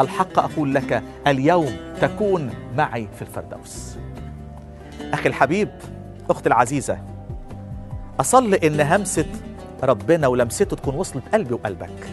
الحق 0.00 0.38
أقول 0.38 0.74
لك 0.74 1.02
اليوم 1.26 1.76
تكون 2.00 2.50
معي 2.76 3.08
في 3.16 3.22
الفردوس. 3.22 3.96
أخي 5.12 5.28
الحبيب 5.28 5.68
أختي 6.30 6.48
العزيزة 6.48 6.98
أصلي 8.20 8.66
إن 8.66 8.80
همسة 8.80 9.26
ربنا 9.82 10.26
ولمسته 10.26 10.76
تكون 10.76 10.94
وصلت 10.94 11.22
قلبي 11.34 11.54
وقلبك. 11.54 12.06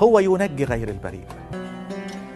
هو 0.00 0.18
ينجي 0.18 0.64
غير 0.64 0.88
البريء 0.88 1.26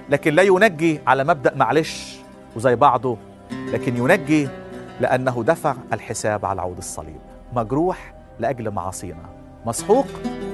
لكن 0.08 0.34
لا 0.34 0.42
ينجي 0.42 1.00
على 1.06 1.24
مبدأ 1.24 1.54
معلش 1.54 2.16
وزي 2.56 2.76
بعضه 2.76 3.16
لكن 3.52 3.96
ينجي 3.96 4.48
لأنه 5.00 5.44
دفع 5.46 5.74
الحساب 5.92 6.44
على 6.44 6.60
عود 6.60 6.78
الصليب. 6.78 7.20
مجروح 7.52 8.12
لأجل 8.38 8.70
معاصينا 8.70 9.22
مسحوق 9.66 10.06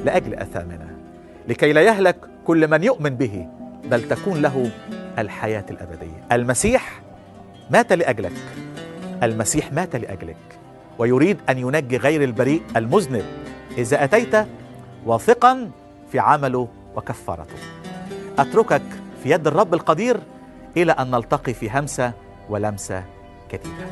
لأجل 0.05 0.35
أثامنا 0.35 0.89
لكي 1.49 1.73
لا 1.73 1.83
يهلك 1.83 2.17
كل 2.47 2.69
من 2.69 2.85
يؤمن 2.85 3.11
به 3.11 3.49
بل 3.85 4.09
تكون 4.09 4.43
له 4.43 4.71
الحياة 5.19 5.65
الأبدية. 5.71 6.25
المسيح 6.33 7.01
مات 7.71 7.93
لأجلك 7.93 8.33
المسيح 9.23 9.73
مات 9.73 9.97
لأجلك 9.97 10.37
ويريد 10.99 11.39
أن 11.49 11.59
ينجي 11.59 11.97
غير 11.97 12.25
البريء 12.25 12.63
المذنب. 12.77 13.25
إذا 13.79 14.05
أتيت 14.05 14.47
واثقا 15.07 15.71
في 16.13 16.19
عمله 16.19 16.69
وكفارته. 16.97 17.57
أتركك 18.39 18.83
في 19.23 19.31
يد 19.31 19.47
الرب 19.47 19.75
القدير 19.75 20.21
إلى 20.77 20.93
أن 20.93 21.11
نلتقي 21.11 21.55
في 21.55 21.71
همسة 21.79 22.13
ولمسة 22.49 23.05
جديدة 23.53 23.87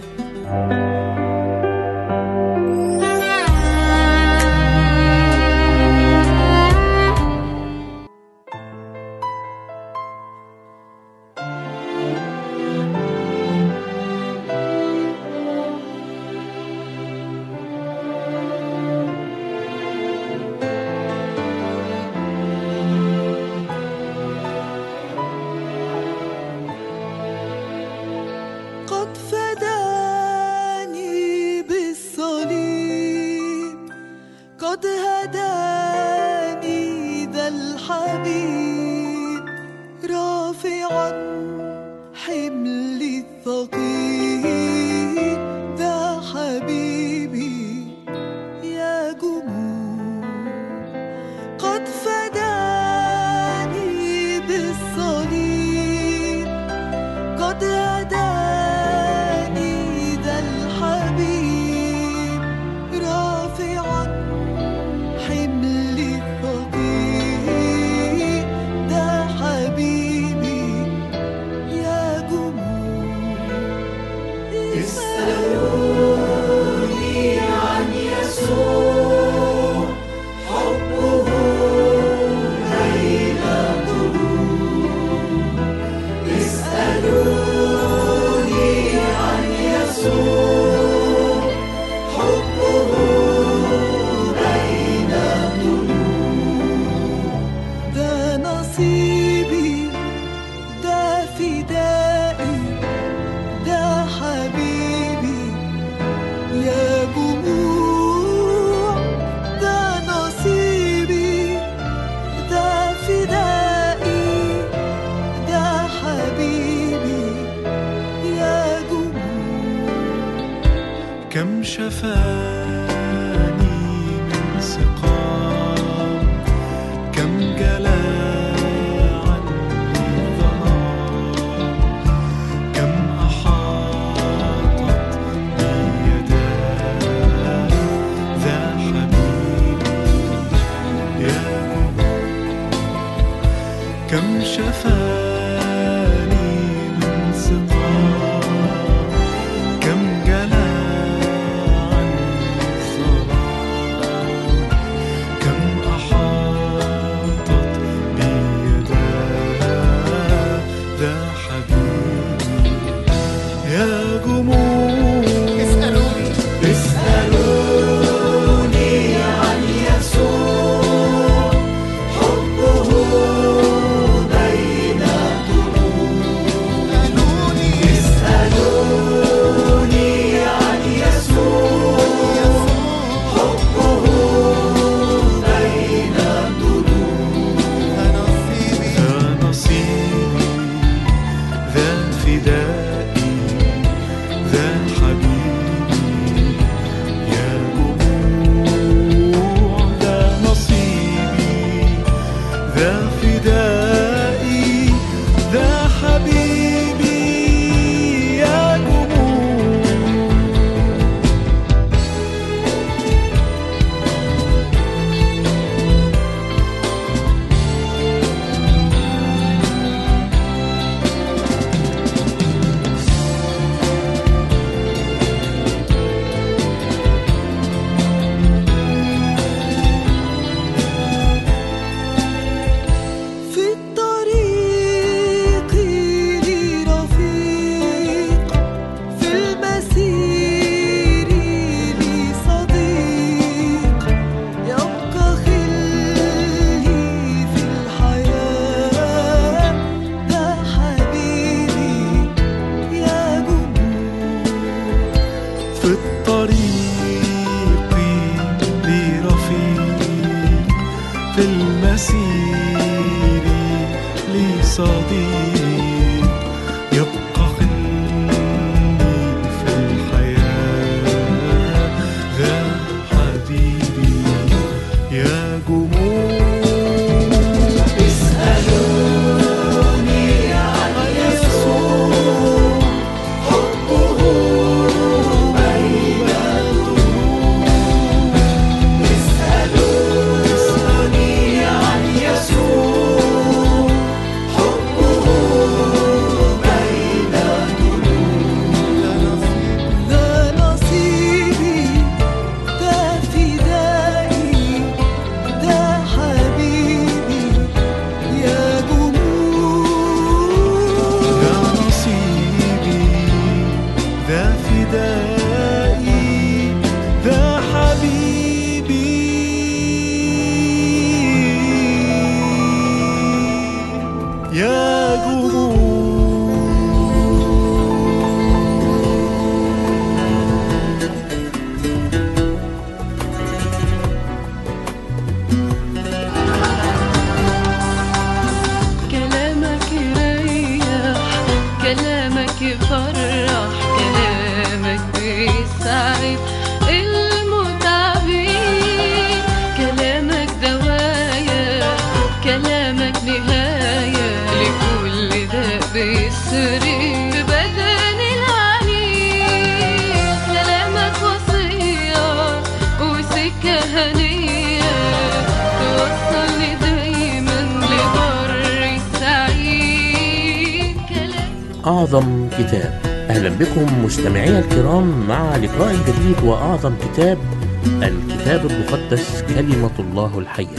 بكم 374.24 374.32
مستمعي 374.32 374.58
الكرام 374.58 375.26
مع 375.28 375.56
لقاء 375.56 375.94
جديد 375.94 376.44
وأعظم 376.44 376.94
كتاب 376.96 377.38
الكتاب 377.86 378.66
المقدس 378.66 379.42
كلمة 379.42 379.90
الله 379.98 380.38
الحية. 380.38 380.78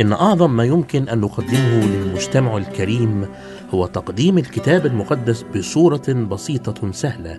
إن 0.00 0.12
أعظم 0.12 0.56
ما 0.56 0.64
يمكن 0.64 1.08
أن 1.08 1.20
نقدمه 1.20 1.84
للمستمع 1.86 2.56
الكريم 2.56 3.26
هو 3.70 3.86
تقديم 3.86 4.38
الكتاب 4.38 4.86
المقدس 4.86 5.44
بصورة 5.56 6.12
بسيطة 6.12 6.92
سهلة 6.92 7.38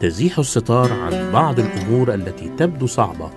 تزيح 0.00 0.38
الستار 0.38 0.92
عن 0.92 1.32
بعض 1.32 1.60
الأمور 1.60 2.14
التي 2.14 2.48
تبدو 2.58 2.86
صعبة 2.86 3.30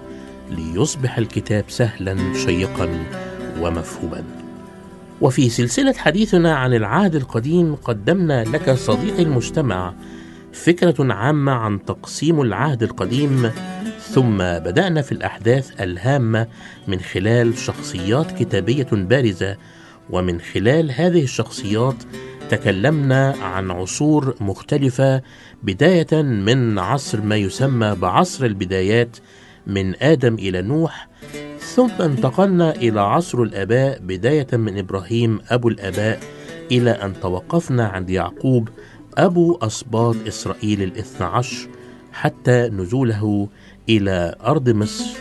ليصبح 0.52 1.18
الكتاب 1.18 1.66
سهلا 1.68 2.18
شيقا 2.34 2.90
ومفهوما. 3.62 4.43
وفي 5.22 5.50
سلسلة 5.50 5.94
حديثنا 5.94 6.56
عن 6.56 6.74
العهد 6.74 7.16
القديم 7.16 7.76
قدمنا 7.76 8.44
لك 8.44 8.70
صديقي 8.72 9.24
المستمع 9.24 9.94
فكرة 10.54 11.14
عامة 11.14 11.52
عن 11.52 11.86
تقسيم 11.86 12.42
العهد 12.42 12.84
القديم 12.84 13.52
ثم 14.00 14.38
بدأنا 14.38 15.02
في 15.02 15.12
الأحداث 15.12 15.82
الهامة 15.82 16.48
من 16.88 17.00
خلال 17.00 17.58
شخصيات 17.58 18.32
كتابية 18.32 18.88
بارزة 18.92 19.58
ومن 20.10 20.42
خلال 20.42 20.92
هذه 20.92 21.24
الشخصيات 21.24 21.96
تكلمنا 22.50 23.36
عن 23.42 23.72
عصور 23.72 24.36
مختلفة 24.40 25.22
بداية 25.64 26.22
من 26.22 26.80
عصر 26.80 27.22
ما 27.22 27.36
يسمى 27.36 27.96
بعصر 27.96 28.46
البدايات 28.46 29.18
من 29.68 30.04
آدم 30.04 30.34
إلى 30.34 30.62
نوح 30.62 31.08
ثم 31.76 32.02
انتقلنا 32.02 32.76
إلى 32.76 33.02
عصر 33.02 33.42
الآباء 33.42 34.00
بداية 34.00 34.48
من 34.54 34.78
إبراهيم 34.78 35.40
أبو 35.50 35.68
الآباء 35.68 36.20
إلى 36.72 36.92
أن 36.92 37.14
توقفنا 37.22 37.88
عند 37.88 38.10
يعقوب 38.10 38.70
أبو 39.18 39.58
أسباط 39.62 40.16
إسرائيل 40.28 40.84
الاثنى 40.84 41.28
عشر 41.28 41.68
حتى 42.12 42.70
نزوله 42.70 43.48
إلى 43.90 44.36
أرض 44.46 44.70
مصر 44.70 45.18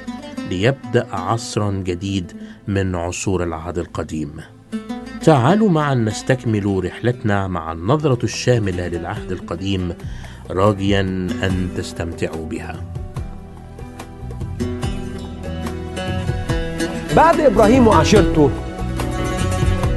ليبدأ 0.50 1.06
عصرا 1.12 1.70
جديد 1.70 2.32
من 2.68 2.94
عصور 2.94 3.44
العهد 3.44 3.78
القديم. 3.78 4.32
تعالوا 5.22 5.68
معا 5.68 5.94
نستكمل 5.94 6.84
رحلتنا 6.84 7.48
مع 7.48 7.72
النظرة 7.72 8.24
الشاملة 8.24 8.88
للعهد 8.88 9.32
القديم 9.32 9.94
راجيا 10.50 11.00
أن 11.42 11.68
تستمتعوا 11.76 12.46
بها. 12.46 12.91
بعد 17.16 17.40
إبراهيم 17.40 17.88
وعشيرته 17.88 18.50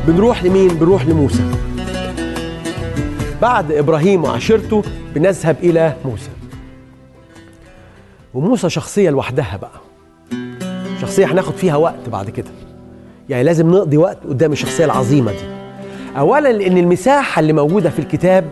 بنروح 0.08 0.44
لمين؟ 0.44 0.68
بنروح 0.68 1.06
لموسى. 1.06 1.44
بعد 3.42 3.72
إبراهيم 3.72 4.24
وعشيرته 4.24 4.84
بنذهب 5.16 5.56
إلى 5.64 5.94
موسى. 6.06 6.30
وموسى 8.34 8.70
شخصية 8.70 9.10
لوحدها 9.10 9.60
بقى. 9.62 9.82
شخصية 11.02 11.26
هناخد 11.26 11.54
فيها 11.56 11.76
وقت 11.76 12.10
بعد 12.12 12.30
كده. 12.30 12.52
يعني 13.30 13.44
لازم 13.44 13.72
نقضي 13.72 13.98
وقت 13.98 14.18
قدام 14.30 14.52
الشخصية 14.52 14.86
العظيمة 14.86 15.32
دي. 15.32 15.46
اولا 16.18 16.52
لأن 16.52 16.78
المساحة 16.78 17.40
اللي 17.40 17.54
موجودة 17.54 17.90
في 17.90 18.00
الكتاب 18.00 18.46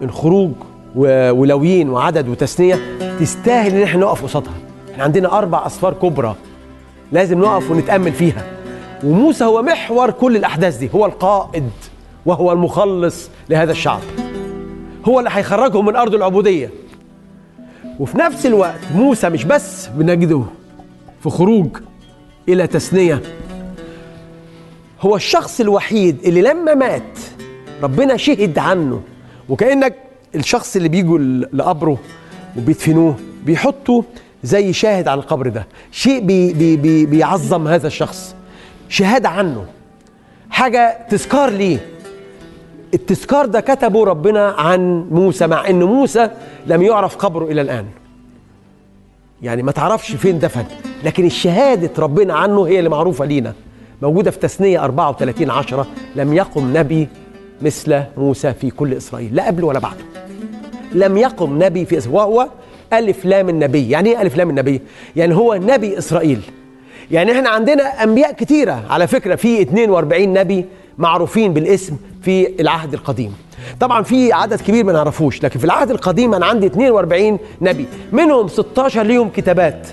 من 0.00 0.10
خروج 0.10 0.52
ولويين 0.96 1.90
وعدد 1.90 2.28
وتثنيه 2.28 2.78
تستاهل 3.20 3.74
إن 3.74 3.82
إحنا 3.82 4.00
نقف 4.00 4.22
قصادها. 4.22 4.54
إحنا 4.92 5.04
عندنا 5.04 5.38
أربع 5.38 5.66
أسفار 5.66 5.92
كبرى 5.94 6.34
لازم 7.12 7.40
نقف 7.40 7.70
ونتأمل 7.70 8.12
فيها. 8.12 8.44
وموسى 9.04 9.44
هو 9.44 9.62
محور 9.62 10.10
كل 10.10 10.36
الأحداث 10.36 10.76
دي 10.76 10.90
هو 10.94 11.06
القائد 11.06 11.70
وهو 12.26 12.52
المخلص 12.52 13.30
لهذا 13.50 13.72
الشعب. 13.72 14.00
هو 15.04 15.18
اللي 15.18 15.30
هيخرجهم 15.32 15.86
من 15.86 15.96
أرض 15.96 16.14
العبودية. 16.14 16.70
وفي 18.00 18.18
نفس 18.18 18.46
الوقت 18.46 18.80
موسى 18.94 19.28
مش 19.28 19.44
بس 19.44 19.86
بنجده 19.86 20.42
في 21.22 21.30
خروج 21.30 21.68
إلى 22.48 22.66
تثنيه 22.66 23.22
هو 25.00 25.16
الشخص 25.16 25.60
الوحيد 25.60 26.16
اللي 26.24 26.42
لما 26.42 26.74
مات 26.74 27.18
ربنا 27.82 28.16
شهد 28.16 28.58
عنه. 28.58 29.00
وكأنك 29.48 29.94
الشخص 30.34 30.76
اللي 30.76 30.88
بيجوا 30.88 31.18
لقبره 31.52 31.98
وبيدفنوه 32.56 33.16
بيحطوا 33.46 34.02
زي 34.42 34.72
شاهد 34.72 35.08
على 35.08 35.20
القبر 35.20 35.48
ده. 35.48 35.66
شيء 35.92 36.20
بي 36.20 36.52
بي 36.52 36.76
بي 36.76 37.06
بيعظم 37.06 37.68
هذا 37.68 37.86
الشخص. 37.86 38.34
شهادة 38.88 39.28
عنه. 39.28 39.66
حاجة 40.50 40.98
تذكار 41.10 41.50
ليه. 41.50 41.78
التذكار 42.94 43.46
ده 43.46 43.60
كتبه 43.60 44.04
ربنا 44.04 44.48
عن 44.48 45.08
موسى 45.10 45.46
مع 45.46 45.68
إن 45.68 45.82
موسى 45.82 46.30
لم 46.66 46.82
يعرف 46.82 47.16
قبره 47.16 47.44
إلى 47.44 47.60
الآن. 47.60 47.86
يعني 49.42 49.62
ما 49.62 49.72
تعرفش 49.72 50.12
فين 50.12 50.38
دفن 50.38 50.64
لكن 51.04 51.26
الشهادة 51.26 51.90
ربنا 51.98 52.34
عنه 52.34 52.66
هي 52.66 52.78
اللي 52.78 52.90
معروفة 52.90 53.24
لينا. 53.24 53.54
موجودة 54.02 54.30
في 54.30 54.38
تثنية 54.38 54.84
34 54.84 55.50
عشرة. 55.50 55.86
لم 56.16 56.34
يقم 56.34 56.76
نبي 56.76 57.08
مثل 57.62 58.02
موسى 58.16 58.52
في 58.52 58.70
كل 58.70 58.94
إسرائيل. 58.94 59.34
لا 59.34 59.46
قبله 59.46 59.66
ولا 59.66 59.78
بعده 59.78 60.04
لم 60.92 61.16
يقم 61.18 61.62
نبي 61.62 61.84
في 61.84 62.08
وهو 62.08 62.48
ألف 62.92 63.24
لام 63.24 63.48
النبي. 63.48 63.90
يعني 63.90 64.10
إيه 64.10 64.22
ألف 64.22 64.36
لام 64.36 64.50
النبي؟ 64.50 64.80
يعني 65.16 65.34
هو 65.34 65.54
نبي 65.54 65.98
إسرائيل. 65.98 66.40
يعني 67.10 67.32
إحنا 67.32 67.48
عندنا 67.48 67.82
أنبياء 68.02 68.32
كتيرة. 68.32 68.84
على 68.90 69.06
فكرة 69.06 69.34
في 69.34 69.62
42 69.62 70.32
نبي 70.32 70.64
معروفين 70.98 71.52
بالاسم 71.54 71.96
في 72.22 72.60
العهد 72.60 72.94
القديم. 72.94 73.34
طبعا 73.80 74.02
في 74.02 74.32
عدد 74.32 74.60
كبير 74.60 74.84
ما 74.84 74.92
نعرفوش 74.92 75.42
لكن 75.44 75.58
في 75.58 75.64
العهد 75.64 75.90
القديم 75.90 76.34
أنا 76.34 76.46
عندي 76.46 76.66
42 76.66 77.38
نبي. 77.60 77.86
منهم 78.12 78.48
16 78.48 79.02
ليهم 79.02 79.28
كتابات. 79.28 79.88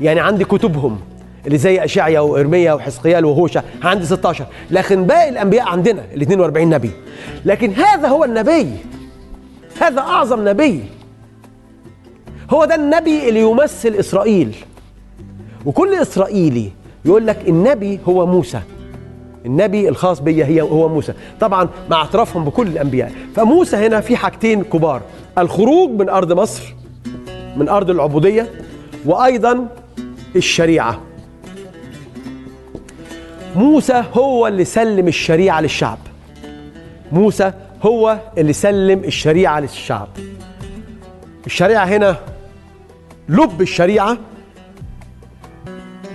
يعني 0.00 0.20
عندي 0.20 0.44
كتبهم 0.44 1.00
اللي 1.46 1.58
زي 1.58 1.84
أشعيا 1.84 2.20
وإرميا 2.20 2.72
وحزقيال 2.72 3.24
وهوشع. 3.24 3.62
عندي 3.82 4.06
16 4.06 4.46
لكن 4.70 5.04
باقي 5.04 5.28
الأنبياء 5.28 5.68
عندنا 5.68 6.04
ال 6.14 6.22
42 6.22 6.68
نبي. 6.68 6.90
لكن 7.44 7.72
هذا 7.72 8.08
هو 8.08 8.24
النبي. 8.24 8.68
هذا 9.80 10.00
أعظم 10.00 10.48
نبي. 10.48 10.84
هو 12.52 12.64
ده 12.64 12.74
النبي 12.74 13.28
اللي 13.28 13.40
يمثل 13.40 13.94
إسرائيل. 13.94 14.54
وكل 15.66 15.94
إسرائيلي 15.94 16.70
يقول 17.04 17.26
لك 17.26 17.48
النبي 17.48 18.00
هو 18.08 18.26
موسى. 18.26 18.60
النبي 19.46 19.88
الخاص 19.88 20.20
بيا 20.20 20.46
هي 20.46 20.60
هو 20.60 20.88
موسى. 20.88 21.12
طبعا 21.40 21.68
مع 21.90 21.96
اعترافهم 21.96 22.44
بكل 22.44 22.66
الأنبياء. 22.66 23.12
فموسى 23.36 23.76
هنا 23.76 24.00
في 24.00 24.16
حاجتين 24.16 24.64
كبار. 24.64 25.02
الخروج 25.38 25.90
من 25.90 26.08
أرض 26.08 26.32
مصر 26.32 26.74
من 27.56 27.68
أرض 27.68 27.90
العبودية 27.90 28.50
وأيضا 29.06 29.68
الشريعة. 30.36 31.00
موسى 33.56 34.04
هو 34.14 34.46
اللي 34.46 34.64
سلم 34.64 35.08
الشريعة 35.08 35.60
للشعب. 35.60 35.98
موسى 37.12 37.52
هو 37.82 38.18
اللي 38.38 38.52
سلم 38.52 38.98
الشريعة 39.04 39.60
للشعب. 39.60 40.08
الشريعة 41.46 41.84
هنا 41.84 42.16
لب 43.28 43.62
الشريعة 43.62 44.18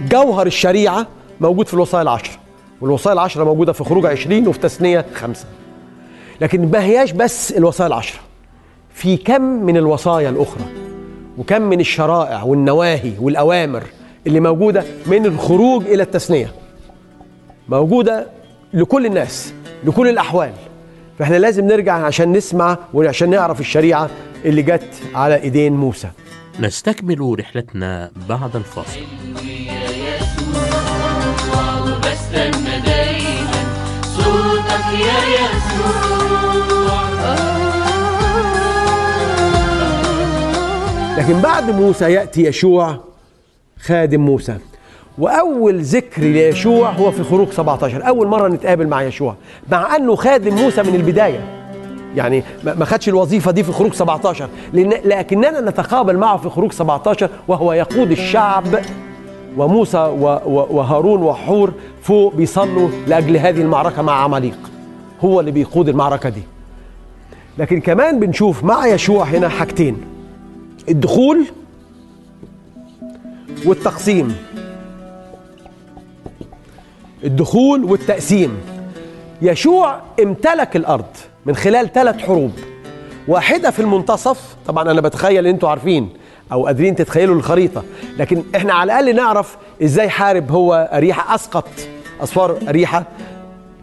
جوهر 0.10 0.48
الشريعة 0.48 1.08
موجود 1.42 1.68
في 1.68 1.74
الوصايا 1.74 2.02
العشر. 2.02 2.40
والوصايا 2.82 3.14
العشرة 3.14 3.44
موجودة 3.44 3.74
في 3.74 3.84
خروج 3.84 4.06
عشرين 4.06 4.48
وفي 4.48 4.60
تثنية 4.60 5.06
خمسة. 5.14 5.46
لكن 6.42 6.72
ما 6.72 6.84
هياش 6.84 7.12
بس 7.12 7.52
الوصايا 7.52 7.88
العشرة 7.88 8.20
في 8.94 9.18
كم 9.18 9.42
من 9.42 9.78
الوصايا 9.78 10.30
الأخرى 10.30 10.66
وكم 11.38 11.62
من 11.62 11.80
الشرائع 11.80 12.44
والنواهي 12.44 13.12
والأوامر 13.20 13.84
اللي 14.28 14.40
موجودة 14.40 14.84
من 15.06 15.26
الخروج 15.26 15.88
إلى 15.88 16.04
التثنية. 16.04 16.52
موجودة 17.70 18.28
لكل 18.74 19.06
الناس 19.06 19.54
لكل 19.84 20.08
الأحوال. 20.08 20.52
فإحنا 21.20 21.36
لازم 21.36 21.68
نرجع 21.68 21.94
عشان 21.94 22.32
نسمع 22.32 22.78
وعشان 22.94 23.30
نعرف 23.30 23.60
الشريعة 23.60 24.10
اللي 24.46 24.62
جت 24.62 24.94
على 25.16 25.42
إيدين 25.42 25.74
موسى. 25.74 26.08
نستكمل 26.60 27.40
رحلتنا 27.40 28.12
بعد 28.30 28.56
الفاصل. 28.56 29.00
وبستنى 31.84 32.80
دايما 32.86 33.64
صوتك 34.04 34.86
يا 35.00 35.20
يسوع 35.36 36.18
لكن 41.18 41.42
بعد 41.42 41.70
موسى 41.72 42.12
يأتي 42.12 42.44
يشوع 42.44 43.00
خادم 43.80 44.22
موسى. 44.22 44.58
وأول 45.18 45.82
ذكر 45.82 46.22
ليشوع 46.22 46.90
هو 46.90 47.12
في 47.12 47.24
خروج 47.24 47.52
17 47.52 48.08
أول 48.08 48.28
مرة 48.28 48.48
نتقابل 48.48 48.88
مع 48.88 49.02
يشوع 49.04 49.36
مع 49.72 49.96
أنه 49.96 50.16
خادم 50.16 50.56
موسى 50.56 50.84
من 50.84 50.96
البداية. 50.96 51.57
يعني 52.18 52.44
ما 52.64 52.86
خدش 52.86 53.10
الوظيفة 53.10 53.52
دي 53.52 53.64
في 53.64 53.72
خروج 53.72 53.94
17 53.94 54.50
لأن 54.74 54.94
لكننا 55.06 55.62
نتقابل 55.62 56.18
معه 56.18 56.38
في 56.38 56.50
خروج 56.50 56.72
17 56.72 57.30
وهو 57.48 57.74
يقود 57.74 58.12
الشعب 58.12 58.64
وموسى 59.58 59.98
وهارون 60.48 61.24
وحور 61.24 61.74
فوق 62.02 62.36
بيصلوا 62.36 62.90
لأجل 63.08 63.38
هذه 63.38 63.62
المعركة 63.62 64.02
مع 64.02 64.14
عماليق. 64.24 64.58
هو 65.24 65.40
اللي 65.40 65.52
بيقود 65.52 65.90
المعركة 65.90 66.30
دي. 66.30 66.42
لكن 67.58 67.82
كمان 67.82 68.20
بنشوف 68.20 68.64
مع 68.64 68.88
يشوع 68.88 69.24
هنا 69.24 69.50
حاجتين. 69.50 69.98
الدخول 70.90 71.46
والتقسيم. 73.66 74.36
الدخول 77.24 77.84
والتقسيم. 77.84 78.58
يشوع 79.42 80.00
امتلك 80.24 80.76
الأرض. 80.76 81.06
من 81.48 81.56
خلال 81.56 81.94
ثلاث 81.94 82.18
حروب. 82.18 82.52
واحدة 83.28 83.72
في 83.72 83.80
المنتصف 83.80 84.56
طبعا 84.68 84.92
أنا 84.92 85.02
بتخيل 85.02 85.48
ان 85.48 85.54
أنتوا 85.54 85.70
عارفين 85.70 86.10
أو 86.52 86.66
قادرين 86.66 86.96
تتخيلوا 86.96 87.36
الخريطة 87.36 87.84
لكن 88.18 88.44
إحنا 88.56 88.74
على 88.74 89.00
الأقل 89.00 89.16
نعرف 89.16 89.58
إزاي 89.84 90.10
حارب 90.10 90.52
هو 90.52 90.90
اريحه 90.94 91.36
أسقط 91.36 91.68
أسوار 92.24 92.58
اريحه 92.70 93.04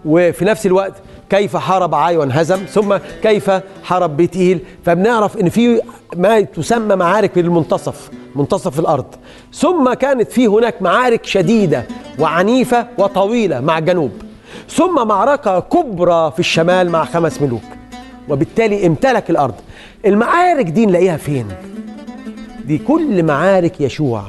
وفي 0.05 0.45
نفس 0.45 0.67
الوقت 0.67 0.93
كيف 1.31 1.57
حارب 1.57 1.95
عاي 1.95 2.17
وانهزم 2.17 2.57
ثم 2.57 2.97
كيف 3.23 3.51
حارب 3.85 4.17
بيت 4.17 4.37
ايل 4.37 4.61
فبنعرف 4.85 5.37
إن 5.37 5.49
في 5.49 5.81
ما 6.17 6.41
تسمى 6.41 6.97
معارك 6.97 7.33
في 7.33 7.41
المنتصف 7.41 8.11
منتصف 8.37 8.81
الأرض. 8.81 9.07
ثم 9.55 9.93
كانت 9.93 10.33
في 10.33 10.47
هناك 10.47 10.83
معارك 10.83 11.25
شديدة 11.25 11.85
وعنيفة 12.19 12.87
وطويلة 12.99 13.61
مع 13.61 13.79
الجنوب 13.79 14.11
ثم 14.69 15.07
معركة 15.07 15.61
كبرى 15.61 16.31
في 16.33 16.39
الشمال 16.39 16.91
مع 16.91 17.05
خمس 17.05 17.43
ملوك. 17.43 17.62
وبالتالي 18.29 18.87
امتلك 18.87 19.31
الأرض. 19.31 19.55
المعارك 20.07 20.65
دي 20.67 20.87
نلاقيها 20.87 21.17
فين؟ 21.17 21.49
دي 22.65 22.79
كل 22.79 23.23
معارك 23.23 23.81
يشوع 23.81 24.23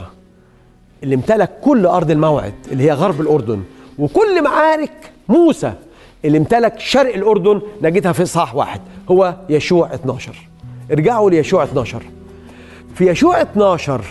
اللي 1.04 1.16
امتلك 1.16 1.52
كل 1.62 1.86
أرض 1.86 2.12
الموعد 2.12 2.54
اللي 2.72 2.84
هي 2.84 2.92
غرب 2.92 3.22
الأردن. 3.22 3.64
وكل 4.00 4.44
معارك 4.44 5.12
موسى 5.30 5.74
اللي 6.26 6.38
امتلك 6.38 6.80
شرق 6.80 7.14
الأردن 7.16 7.62
نجدها 7.82 8.12
في 8.12 8.24
إصحاح 8.24 8.56
واحد. 8.56 8.82
هو 9.12 9.36
يشوع 9.50 9.94
12 9.94 10.36
ارجعوا 10.92 11.30
ليشوع 11.30 11.64
12 11.64 12.02
في 12.96 13.10
يشوع 13.10 13.42
12 13.42 14.02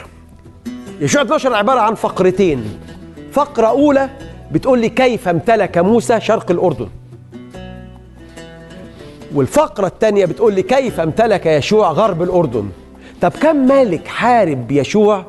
يشوع 1.00 1.22
12 1.22 1.54
عبارة 1.54 1.80
عن 1.80 1.94
فقرتين. 1.94 2.64
فقرة 3.32 3.66
أولى 3.66 4.10
بتقول 4.54 4.78
لي 4.78 4.88
كيف 4.88 5.28
امتلك 5.28 5.78
موسى 5.78 6.20
شرق 6.20 6.50
الأردن؟ 6.50 6.88
والفقرة 9.34 9.86
الثانية 9.86 10.24
بتقول 10.26 10.54
لي 10.54 10.62
كيف 10.62 11.00
امتلك 11.00 11.46
يشوع 11.46 11.90
غرب 11.92 12.22
الأردن؟ 12.22 12.68
طب 13.20 13.30
كم 13.42 13.56
ملك 13.56 14.06
حارب 14.08 14.72
يشوع 14.72 15.24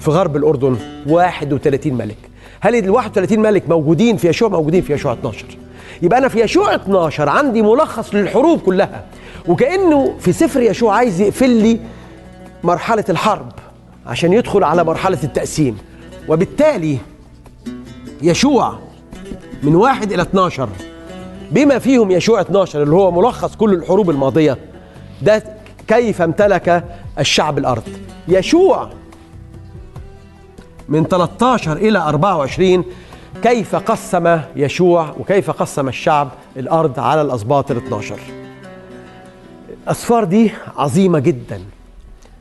في 0.00 0.10
غرب 0.10 0.36
الأردن؟ 0.36 0.76
31 1.08 1.94
ملك. 1.94 2.16
هل 2.60 2.74
ال 2.76 2.90
31 2.90 3.38
ملك 3.40 3.68
موجودين 3.68 4.16
في 4.16 4.28
يشوع؟ 4.28 4.48
موجودين 4.48 4.82
في 4.82 4.92
يشوع 4.92 5.12
12 5.12 5.44
يبقى 6.02 6.18
أنا 6.18 6.28
في 6.28 6.40
يشوع 6.40 6.74
12 6.74 7.28
عندي 7.28 7.62
ملخص 7.62 8.14
للحروب 8.14 8.60
كلها. 8.60 9.04
وكأنه 9.48 10.14
في 10.20 10.32
سفر 10.32 10.60
يشوع 10.60 10.94
عايز 10.96 11.20
يقفل 11.20 11.50
لي 11.50 11.80
مرحلة 12.64 13.04
الحرب 13.08 13.52
عشان 14.06 14.32
يدخل 14.32 14.64
على 14.64 14.84
مرحلة 14.84 15.18
التقسيم. 15.24 15.78
وبالتالي 16.28 16.98
يشوع 18.22 18.78
من 19.62 19.74
واحد 19.74 20.12
إلى 20.12 20.22
12 20.22 20.68
بما 21.50 21.78
فيهم 21.78 22.10
يشوع 22.10 22.40
12 22.40 22.82
اللي 22.82 22.94
هو 22.94 23.10
ملخص 23.10 23.56
كل 23.56 23.74
الحروب 23.74 24.10
الماضية 24.10 24.58
ده 25.22 25.42
كيف 25.88 26.22
امتلك 26.22 26.84
الشعب 27.18 27.58
الأرض. 27.58 27.82
يشوع 28.28 28.90
من 30.88 31.04
13 31.04 31.76
إلى 31.76 31.98
24 31.98 32.84
كيف 33.42 33.76
قسم 33.76 34.40
يشوع 34.56 35.14
وكيف 35.20 35.50
قسم 35.50 35.88
الشعب 35.88 36.28
الأرض 36.56 37.00
على 37.00 37.22
الأسباط 37.22 37.70
ال 37.70 37.76
12 37.76 38.16
الأسفار 39.84 40.24
دي 40.24 40.50
عظيمة 40.76 41.18
جدا. 41.18 41.60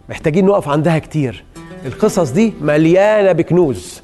محتاجين 0.10 0.46
نقف 0.46 0.70
عندها 0.70 1.00
كتير. 1.00 1.44
القصص 1.86 2.30
دي 2.32 2.54
مليانة 2.62 3.32
بكنوز. 3.32 4.01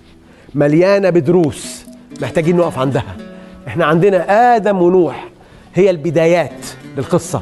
مليانة 0.57 1.09
بدروس 1.09 1.85
محتاجين 2.21 2.57
نقف 2.57 2.79
عندها. 2.79 3.15
إحنا 3.67 3.85
عندنا 3.85 4.55
آدم 4.55 4.81
ونوح 4.81 5.27
هي 5.75 5.89
البدايات 5.89 6.65
للقصة. 6.97 7.41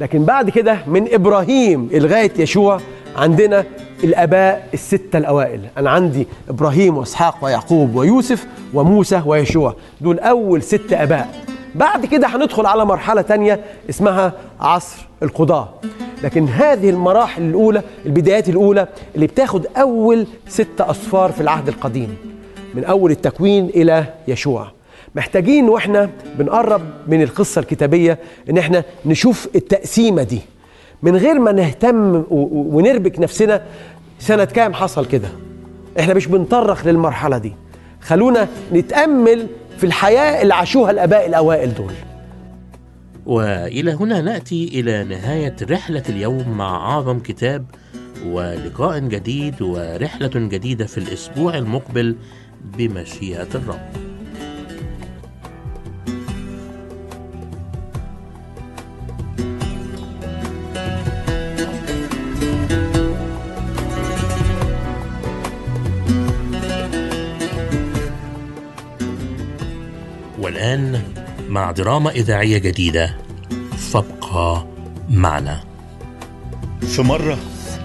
لكن 0.00 0.24
بعد 0.24 0.50
كده 0.50 0.78
من 0.86 1.14
إبراهيم 1.14 1.88
لغاية 1.92 2.32
يشوع 2.38 2.80
عندنا 3.16 3.64
الآباء 4.04 4.68
الستة 4.74 5.16
الأوائل. 5.16 5.60
أنا 5.78 5.90
عندي 5.90 6.26
إبراهيم 6.48 6.98
وإسحاق 6.98 7.36
ويعقوب 7.44 7.94
ويوسف 7.94 8.46
وموسى 8.74 9.22
ويشوع. 9.26 9.74
دول 10.00 10.18
أول 10.18 10.62
ست 10.62 10.92
آباء. 10.92 11.44
بعد 11.74 12.06
كده 12.06 12.26
هندخل 12.26 12.66
على 12.66 12.84
مرحلة 12.84 13.22
تانية 13.22 13.60
اسمها 13.90 14.32
عصر 14.60 15.06
القضاة 15.22 15.68
لكن 16.26 16.48
هذه 16.48 16.90
المراحل 16.90 17.42
الأولى 17.42 17.82
البدايات 18.06 18.48
الأولى 18.48 18.88
اللي 19.14 19.26
بتاخد 19.26 19.66
أول 19.76 20.26
ست 20.48 20.80
أصفار 20.80 21.32
في 21.32 21.40
العهد 21.40 21.68
القديم 21.68 22.16
من 22.74 22.84
أول 22.84 23.10
التكوين 23.10 23.66
إلى 23.66 24.04
يشوع. 24.28 24.70
محتاجين 25.14 25.68
وإحنا 25.68 26.10
بنقرب 26.38 26.80
من 27.08 27.22
القصة 27.22 27.58
الكتابية 27.60 28.18
إن 28.50 28.58
إحنا 28.58 28.84
نشوف 29.06 29.48
التقسيمة 29.54 30.22
دي. 30.22 30.40
من 31.02 31.16
غير 31.16 31.38
ما 31.38 31.52
نهتم 31.52 32.24
ونربك 32.30 33.20
نفسنا 33.20 33.62
سنة 34.18 34.44
كام 34.44 34.74
حصل 34.74 35.06
كده؟ 35.06 35.28
إحنا 36.00 36.14
مش 36.14 36.26
بنطرق 36.26 36.86
للمرحلة 36.86 37.38
دي. 37.38 37.52
خلونا 38.00 38.48
نتأمل 38.72 39.46
في 39.78 39.84
الحياة 39.84 40.42
اللي 40.42 40.54
عاشوها 40.54 40.90
الآباء 40.90 41.26
الأوائل 41.26 41.74
دول. 41.74 41.92
وإلى 43.26 43.92
هنا 43.92 44.20
نأتي 44.20 44.80
إلى 44.80 45.04
نهاية 45.04 45.56
رحلة 45.62 46.02
اليوم 46.08 46.48
مع 46.58 46.76
أعظم 46.76 47.18
كتاب 47.18 47.66
ولقاء 48.26 48.98
جديد 48.98 49.62
ورحلة 49.62 50.30
جديدة 50.34 50.86
في 50.86 50.98
الأسبوع 50.98 51.58
المقبل 51.58 52.16
بمشيئة 52.78 53.48
الرب. 53.54 54.06
والآن 70.38 71.02
مع 71.56 71.70
دراما 71.70 72.10
إذاعية 72.10 72.58
جديدة. 72.58 73.16
فابقى 73.92 74.66
معنا. 75.08 75.64
في 76.88 77.02
مرة 77.02 77.38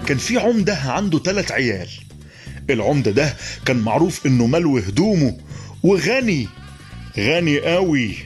كان 0.06 0.18
في 0.18 0.38
عمدة 0.38 0.74
عنده 0.74 1.18
تلات 1.18 1.52
عيال. 1.52 1.88
العمدة 2.70 3.10
ده 3.10 3.36
كان 3.64 3.76
معروف 3.76 4.26
إنه 4.26 4.46
ملو 4.46 4.78
هدومه 4.78 5.38
وغني 5.82 6.48
غني 7.18 7.60
قوي 7.60 8.16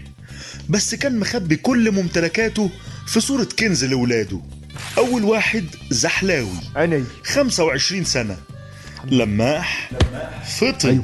بس 0.68 0.94
كان 0.94 1.18
مخبي 1.18 1.56
كل 1.56 1.90
ممتلكاته 1.90 2.70
في 3.06 3.20
صورة 3.20 3.48
كنز 3.58 3.84
لولاده. 3.84 4.40
أول 4.98 5.24
واحد 5.24 5.64
زحلاوي 5.90 6.58
عيني. 6.76 7.04
25 7.24 8.04
سنة. 8.04 8.36
لماح 9.04 9.90
فطن. 10.44 11.02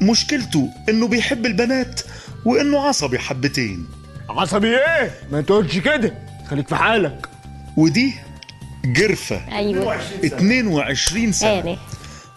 مشكلته 0.00 0.70
إنه 0.88 1.08
بيحب 1.08 1.46
البنات 1.46 2.00
وإنه 2.44 2.80
عصبي 2.80 3.18
حبتين. 3.18 3.86
عصبي 4.30 4.68
إيه؟ 4.68 5.10
ما 5.32 5.40
تقولش 5.40 5.78
كده. 5.78 6.14
خليك 6.46 6.68
في 6.68 6.76
حالك. 6.76 7.26
ودي 7.76 8.14
جرفة. 8.84 9.56
أيوه. 9.58 9.96
22 10.24 11.32
سنة. 11.32 11.78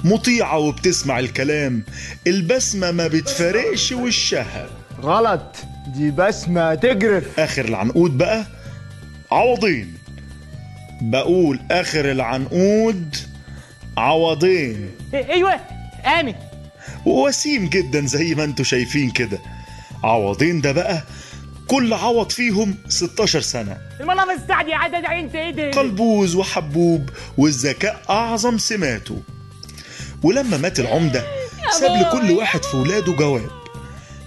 مطيعة 0.03 0.57
وبتسمع 0.57 1.19
الكلام. 1.19 1.83
البسمة 2.27 2.91
ما 2.91 3.07
بتفارقش 3.07 3.91
وشها. 3.91 4.67
غلط. 5.01 5.55
دي 5.87 6.11
بسمة 6.11 6.75
تجرف. 6.75 7.39
آخر 7.39 7.65
العنقود 7.65 8.17
بقى. 8.17 8.45
عوضين. 9.31 9.93
بقول 11.01 11.59
آخر 11.71 12.11
العنقود 12.11 13.15
عوضين. 13.97 14.91
أيوه. 15.13 15.53
أنا 16.05 16.35
وسيم 17.05 17.69
جدا 17.69 18.05
زي 18.05 18.35
ما 18.35 18.43
أنتوا 18.43 18.65
شايفين 18.65 19.11
كده. 19.11 19.39
عوضين 20.05 20.61
ده 20.61 20.71
بقى 20.71 21.03
كل 21.67 21.93
عوض 21.93 22.29
فيهم 22.31 22.75
16 22.89 23.41
سنة. 23.41 23.77
المنام 23.99 24.29
السعد 24.31 24.67
يا 24.67 24.75
عدد 24.75 25.05
انت 25.05 25.35
إيه 25.35 25.51
ده 25.51 25.71
قلبوز 25.71 26.35
وحبوب 26.35 27.09
والذكاء 27.37 28.01
أعظم 28.09 28.57
سماته. 28.57 29.21
ولما 30.23 30.57
مات 30.57 30.79
العمدة 30.79 31.23
ساب 31.79 32.01
لكل 32.01 32.31
واحد 32.31 32.63
في 32.63 32.77
ولاده 32.77 33.13
جواب. 33.13 33.49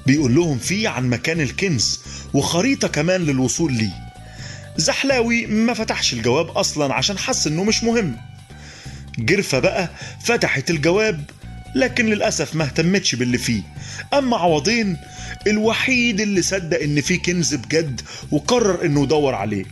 بيقول 0.07 0.35
لهم 0.35 0.59
فيه 0.59 0.89
عن 0.89 1.09
مكان 1.11 1.41
الكنز 1.41 2.01
وخريطة 2.35 2.89
كمان 2.89 3.21
للوصول 3.21 3.73
ليه. 3.73 3.93
زحلاوي 4.77 5.47
ما 5.47 5.75
فتحش 5.75 6.13
الجواب 6.13 6.49
أصلا 6.51 6.95
عشان 6.95 7.19
حس 7.19 7.47
إنه 7.47 7.65
مش 7.65 7.85
مهم. 7.85 8.17
جرفة 9.19 9.59
بقى 9.59 9.89
فتحت 10.25 10.71
الجواب 10.71 11.25
لكن 11.79 12.07
للأسف 12.07 12.55
ما 12.55 12.65
اهتمتش 12.65 13.15
باللي 13.15 13.39
فيه. 13.39 13.63
أما 14.15 14.37
عوضين 14.37 14.97
الوحيد 15.47 16.21
اللي 16.21 16.43
صدق 16.43 16.81
إن 16.81 17.01
فيه 17.01 17.19
كنز 17.23 17.55
بجد 17.55 18.01
وقرر 18.31 18.85
إنه 18.85 19.03
يدور 19.03 19.35
عليه. 19.35 19.65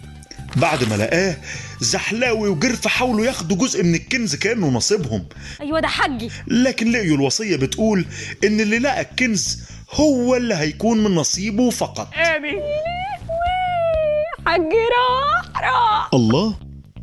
بعد 0.56 0.84
ما 0.84 0.94
لقاه 0.96 1.36
زحلاوي 1.80 2.48
وجرفة 2.48 2.90
حاولوا 2.90 3.26
ياخدوا 3.26 3.56
جزء 3.56 3.82
من 3.84 3.94
الكنز 3.94 4.34
كأنه 4.34 4.68
نصيبهم. 4.68 5.24
أيوه 5.60 5.80
ده 5.80 5.88
حجي 5.88 6.30
لكن 6.46 6.92
لقيوا 6.92 7.16
الوصية 7.16 7.56
بتقول 7.56 8.04
إن 8.44 8.60
اللي 8.60 8.78
لقى 8.78 9.00
الكنز 9.00 9.58
هو 9.92 10.36
اللي 10.36 10.54
هيكون 10.54 11.04
من 11.04 11.14
نصيبه 11.14 11.70
فقط. 11.70 12.08
امي 12.14 12.50
حجي 14.46 14.82
راح 14.96 15.62
راح. 15.62 16.10
الله 16.14 16.56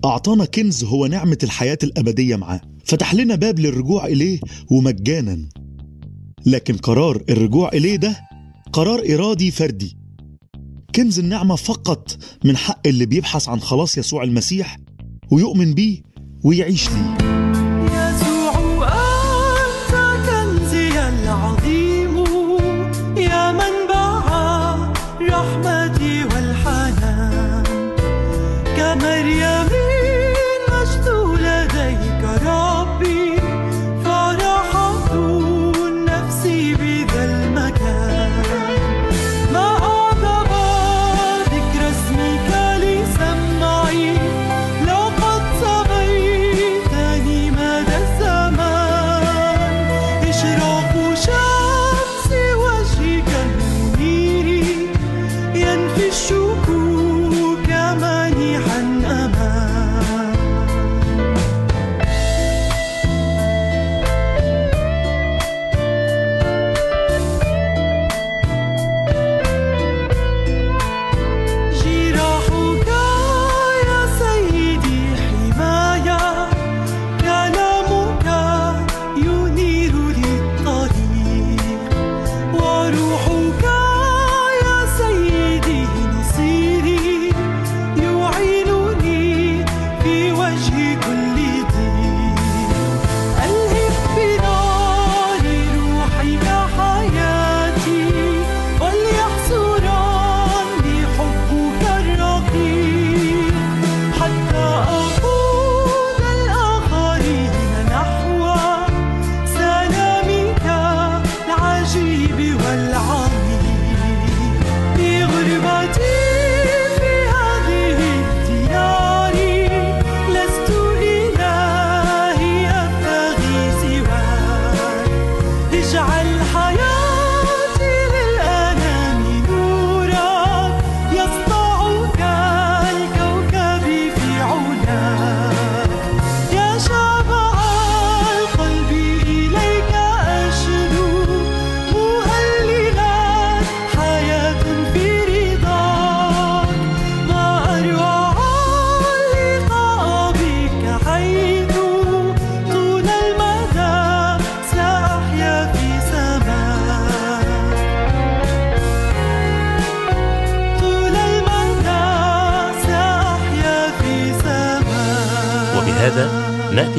أعطانا 0.05 0.45
كنز 0.45 0.83
هو 0.83 1.07
نعمة 1.07 1.37
الحياة 1.43 1.77
الأبدية 1.83 2.35
معاه. 2.35 2.61
فتح 2.83 3.13
لنا 3.13 3.35
باب 3.35 3.59
للرجوع 3.59 4.05
إليه 4.05 4.39
ومجانا. 4.71 5.49
لكن 6.45 6.77
قرار 6.77 7.23
الرجوع 7.29 7.69
إليه 7.69 7.95
ده 7.95 8.15
قرار 8.73 8.99
إرادي 9.13 9.51
فردي. 9.51 9.97
كنز 10.95 11.19
النعمة 11.19 11.55
فقط 11.55 12.17
من 12.45 12.57
حق 12.57 12.87
اللي 12.87 13.05
بيبحث 13.05 13.49
عن 13.49 13.59
خلاص 13.59 13.97
يسوع 13.97 14.23
المسيح 14.23 14.77
ويؤمن 15.31 15.73
بيه 15.73 16.01
ويعيش 16.43 16.89
ليه 16.89 17.17
يسوع 17.85 18.53
أنت 20.43 20.73
العظيم 21.23 22.17
يا 23.17 23.51
منبع 23.51 24.19
رحمتي 25.21 25.82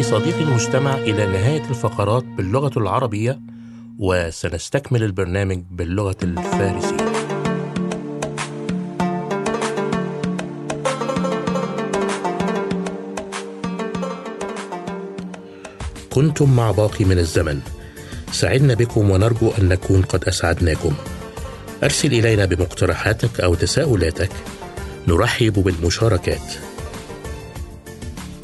صديقي 0.05 0.43
المجتمع 0.43 0.95
إلى 0.95 1.27
نهاية 1.27 1.63
الفقرات 1.71 2.25
باللغة 2.25 2.79
العربية 2.79 3.41
وسنستكمل 3.99 5.03
البرنامج 5.03 5.63
باللغة 5.71 6.17
الفارسية. 6.23 6.97
كنتم 16.11 16.57
مع 16.57 16.71
باقي 16.71 17.05
من 17.05 17.19
الزمن. 17.19 17.61
سعدنا 18.33 18.75
بكم 18.75 19.11
ونرجو 19.11 19.51
أن 19.59 19.69
نكون 19.69 20.03
قد 20.03 20.25
أسعدناكم. 20.25 20.95
أرسل 21.83 22.13
إلينا 22.13 22.45
بمقترحاتك 22.45 23.41
أو 23.41 23.55
تساؤلاتك. 23.55 24.31
نرحب 25.09 25.53
بالمشاركات. 25.53 26.74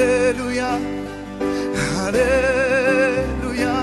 هللویا 0.00 0.78
هللویا 1.96 3.78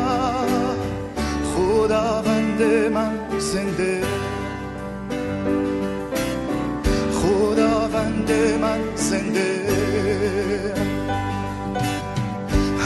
خداوند 1.53 2.61
من 2.93 3.39
زنده 3.39 4.01
خداوند 7.13 8.32
من 8.61 8.80
زنده 8.95 9.49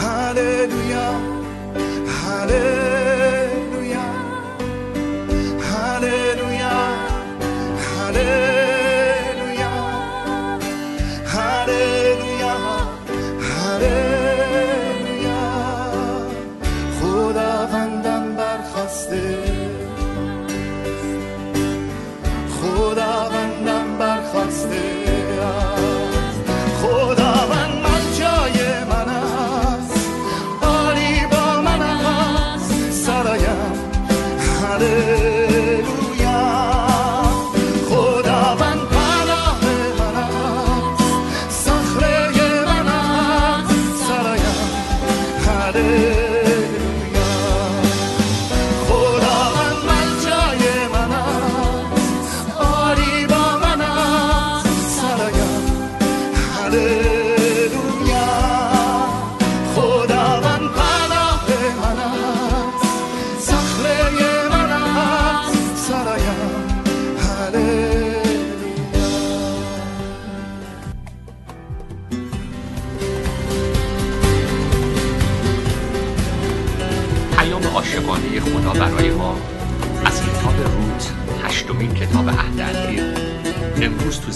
هللویا 0.02 1.10
هللویا 2.24 2.91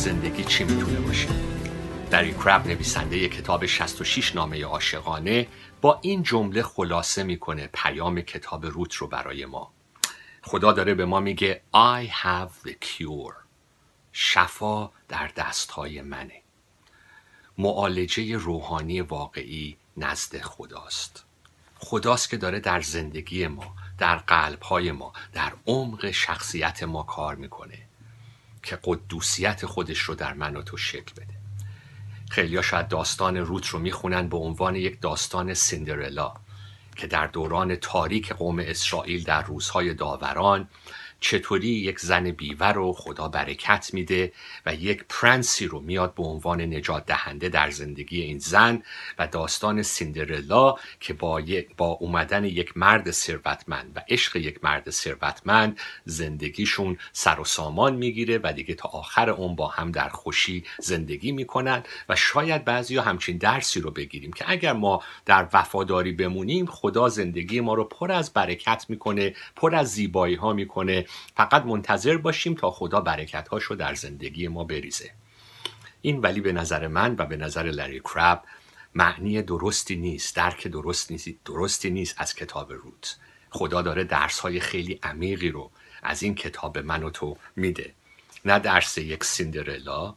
زندگی 0.05 0.43
چی 0.43 0.63
می‌تونه 0.63 0.99
باشه؟ 0.99 1.27
لری 2.11 2.33
کراب 2.33 2.67
نویسنده 2.67 3.29
کتاب 3.29 3.65
66 3.65 4.35
نامه 4.35 4.65
عاشقانه 4.65 5.47
با 5.81 5.99
این 6.01 6.23
جمله 6.23 6.63
خلاصه 6.63 7.23
می‌کنه 7.23 7.69
پیام 7.73 8.21
کتاب 8.21 8.65
روت 8.65 8.93
رو 8.93 9.07
برای 9.07 9.45
ما. 9.45 9.71
خدا 10.41 10.71
داره 10.71 10.93
به 10.93 11.05
ما 11.05 11.19
میگه 11.19 11.61
I 11.73 12.09
have 12.09 12.67
the 12.67 12.71
cure. 12.71 13.33
شفا 14.11 14.89
در 15.07 15.31
دستهای 15.35 16.01
منه. 16.01 16.41
معالجه 17.57 18.37
روحانی 18.37 19.01
واقعی 19.01 19.77
نزد 19.97 20.41
خداست. 20.41 21.25
خداست 21.79 22.29
که 22.29 22.37
داره 22.37 22.59
در 22.59 22.81
زندگی 22.81 23.47
ما 23.47 23.75
در 23.97 24.15
قلبهای 24.15 24.91
ما 24.91 25.13
در 25.33 25.53
عمق 25.67 26.11
شخصیت 26.11 26.83
ما 26.83 27.03
کار 27.03 27.35
می‌کنه. 27.35 27.77
که 28.65 28.79
قدوسیت 28.83 29.65
خودش 29.65 29.99
رو 29.99 30.15
در 30.15 30.33
من 30.33 30.55
و 30.55 30.61
تو 30.61 30.77
شکل 30.77 31.13
بده. 31.15 31.33
خیلیا 32.29 32.61
شاید 32.61 32.87
داستان 32.87 33.37
روت 33.37 33.67
رو 33.67 33.79
می‌خونن 33.79 34.27
به 34.27 34.37
عنوان 34.37 34.75
یک 34.75 35.01
داستان 35.01 35.53
سیندرلا 35.53 36.33
که 36.95 37.07
در 37.07 37.27
دوران 37.27 37.75
تاریک 37.75 38.33
قوم 38.33 38.59
اسرائیل 38.59 39.23
در 39.23 39.41
روزهای 39.41 39.93
داوران 39.93 40.67
چطوری 41.27 41.67
یک 41.67 41.99
زن 41.99 42.31
بیوه 42.31 42.67
رو 42.67 42.93
خدا 42.93 43.27
برکت 43.27 43.89
میده 43.93 44.33
و 44.65 44.75
یک 44.75 45.05
پرنسی 45.09 45.67
رو 45.67 45.79
میاد 45.79 46.13
به 46.13 46.23
عنوان 46.23 46.61
نجات 46.61 47.05
دهنده 47.05 47.49
در 47.49 47.69
زندگی 47.69 48.21
این 48.21 48.39
زن 48.39 48.83
و 49.19 49.27
داستان 49.27 49.81
سیندرلا 49.83 50.75
که 50.99 51.13
با, 51.13 51.41
با 51.77 51.85
اومدن 51.87 52.45
یک 52.45 52.77
مرد 52.77 53.11
ثروتمند 53.11 53.91
و 53.95 54.01
عشق 54.09 54.35
یک 54.35 54.63
مرد 54.63 54.89
ثروتمند 54.89 55.79
زندگیشون 56.05 56.97
سر 57.11 57.39
و 57.39 57.43
سامان 57.43 57.95
می‌گیره 57.95 58.39
و 58.43 58.53
دیگه 58.55 58.73
تا 58.73 58.89
آخر 58.89 59.29
اون 59.29 59.55
با 59.55 59.67
هم 59.67 59.91
در 59.91 60.09
خوشی 60.09 60.63
زندگی 60.79 61.31
می‌کنن 61.31 61.83
و 62.09 62.15
شاید 62.15 62.65
بعضی 62.65 62.97
همچین 62.97 63.37
درسی 63.37 63.79
رو 63.79 63.91
بگیریم 63.91 64.33
که 64.33 64.45
اگر 64.47 64.73
ما 64.73 65.03
در 65.25 65.47
وفاداری 65.53 66.11
بمونیم 66.11 66.65
خدا 66.65 67.09
زندگی 67.09 67.59
ما 67.59 67.73
رو 67.73 67.83
پر 67.83 68.11
از 68.11 68.33
برکت 68.33 68.85
می‌کنه 68.89 69.35
پر 69.55 69.75
از 69.75 69.91
زیبایی 69.91 70.35
ها 70.35 70.53
می‌کنه 70.53 71.05
فقط 71.37 71.65
منتظر 71.65 72.17
باشیم 72.17 72.55
تا 72.55 72.71
خدا 72.71 73.01
برکت 73.01 73.47
رو 73.51 73.75
در 73.75 73.93
زندگی 73.93 74.47
ما 74.47 74.63
بریزه. 74.63 75.11
این 76.01 76.19
ولی 76.21 76.41
به 76.41 76.51
نظر 76.51 76.87
من 76.87 77.15
و 77.17 77.25
به 77.25 77.37
نظر 77.37 77.63
لری 77.63 77.99
کراب 77.99 78.43
معنی 78.95 79.41
درستی 79.41 79.95
نیست 79.95 80.35
درک 80.35 80.67
درست 80.67 81.11
نیست 81.11 81.29
درستی 81.45 81.89
نیست 81.89 82.15
از 82.17 82.35
کتاب 82.35 82.73
روت. 82.73 83.17
خدا 83.49 83.81
داره 83.81 84.03
درس 84.03 84.39
های 84.39 84.59
خیلی 84.59 84.99
عمیقی 85.03 85.49
رو 85.49 85.71
از 86.03 86.23
این 86.23 86.35
کتاب 86.35 86.77
من 86.77 87.03
و 87.03 87.09
تو 87.09 87.37
میده. 87.55 87.93
نه 88.45 88.59
درس 88.59 88.97
یک 88.97 89.23
سیندرلا 89.23 90.15